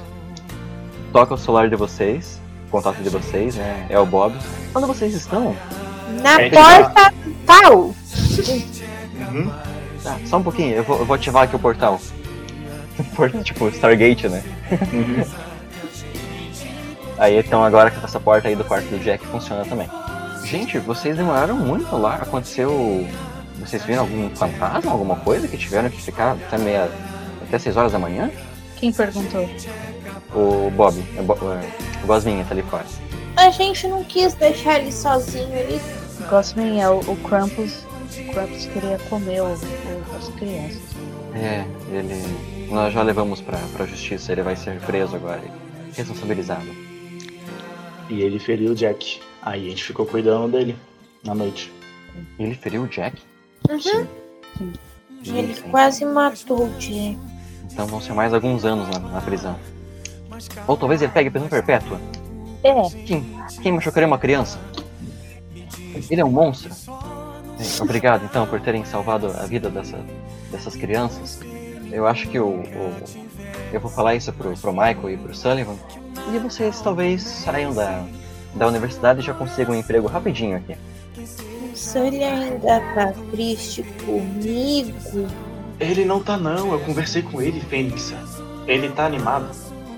[1.12, 3.86] Toca o celular de vocês, o contato de vocês, né?
[3.90, 4.34] É o Bob.
[4.74, 5.54] Onde vocês estão?
[6.20, 7.14] Na É, porta
[7.46, 7.74] tal.
[9.32, 9.50] Uhum.
[10.04, 12.00] Ah, só um pouquinho, eu vou, eu vou ativar aqui o portal.
[13.14, 14.42] Por- tipo, Stargate, né?
[17.18, 19.88] Aí então agora que essa porta aí do quarto do Jack funciona também.
[20.44, 22.16] Gente, vocês demoraram muito lá.
[22.16, 23.06] Aconteceu.
[23.60, 26.90] Vocês viram algum fantasma, alguma coisa que tiveram que ficar até meia.
[27.46, 28.30] até 6 horas da manhã?
[28.76, 29.48] Quem perguntou?
[30.34, 32.84] O Bob, é Bo é, o Gosminha tá ali fora.
[33.36, 35.54] A gente não quis deixar ele sozinho.
[35.54, 35.80] Ele
[36.28, 37.84] Gosmin é o, o Krampus.
[38.28, 40.82] O Krampus queria comer o, o- as crianças.
[41.34, 42.68] É, ele.
[42.70, 45.42] Nós já levamos pra, pra justiça, ele vai ser preso agora.
[45.96, 46.66] Responsabilizado.
[48.08, 49.20] E ele feriu o Jack.
[49.42, 50.76] Aí a gente ficou cuidando dele
[51.24, 51.72] na noite.
[52.38, 53.20] Ele feriu o Jack?
[53.70, 53.78] Uhum.
[55.24, 55.62] Sim, Ele sim.
[55.70, 57.18] quase matou o Jack.
[57.70, 59.56] Então vão ser mais alguns anos na, na prisão.
[60.66, 62.00] Ou talvez ele pegue prisão perpétua.
[62.64, 62.74] É,
[63.06, 63.24] Quem,
[63.62, 64.58] quem machucaria uma criança?
[66.10, 66.70] Ele é um monstro.
[67.80, 69.98] Obrigado então por terem salvado a vida dessa,
[70.50, 71.40] dessas crianças.
[71.90, 72.94] Eu acho que o, o-
[73.72, 75.76] eu vou falar isso pro, pro Michael e pro Sullivan.
[76.32, 78.04] E vocês talvez saiam da,
[78.54, 80.76] da universidade e já consigam um emprego rapidinho aqui.
[81.74, 85.28] Se ele ainda tá triste comigo.
[85.80, 88.12] Ele não tá não, eu conversei com ele, Fênix.
[88.66, 89.48] Ele tá animado.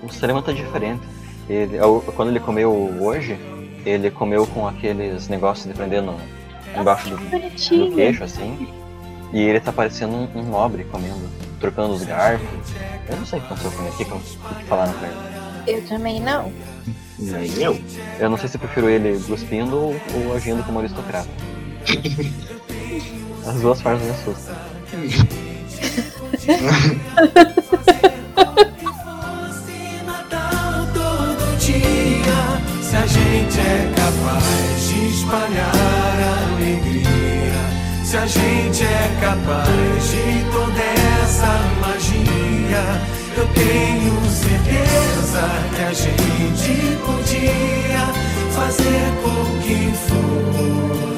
[0.03, 1.03] O Sullivan tá diferente.
[1.49, 1.79] Ele,
[2.17, 3.39] quando ele comeu hoje,
[3.85, 6.17] ele comeu com aqueles negócios de prender no,
[6.79, 7.95] embaixo do, bonitinho.
[7.95, 8.69] queixo, assim.
[9.33, 11.29] E ele tá parecendo um, um nobre comendo,
[11.61, 12.49] trocando os garfos.
[13.09, 14.19] Eu não sei o que aconteceu com ele, o que, que, o
[14.57, 15.17] que falaram pra ele.
[15.67, 16.53] Eu também não.
[17.19, 17.81] Nem eu.
[18.19, 21.29] Eu não sei se eu prefiro ele cuspindo ou, ou agindo como aristocrata.
[23.47, 24.55] As duas formas me assustam.
[35.25, 37.63] espalhar alegria,
[38.05, 40.83] se a gente é capaz de toda
[41.23, 42.85] essa magia,
[43.37, 48.07] eu tenho certeza que a gente podia
[48.53, 51.14] fazer com que fosse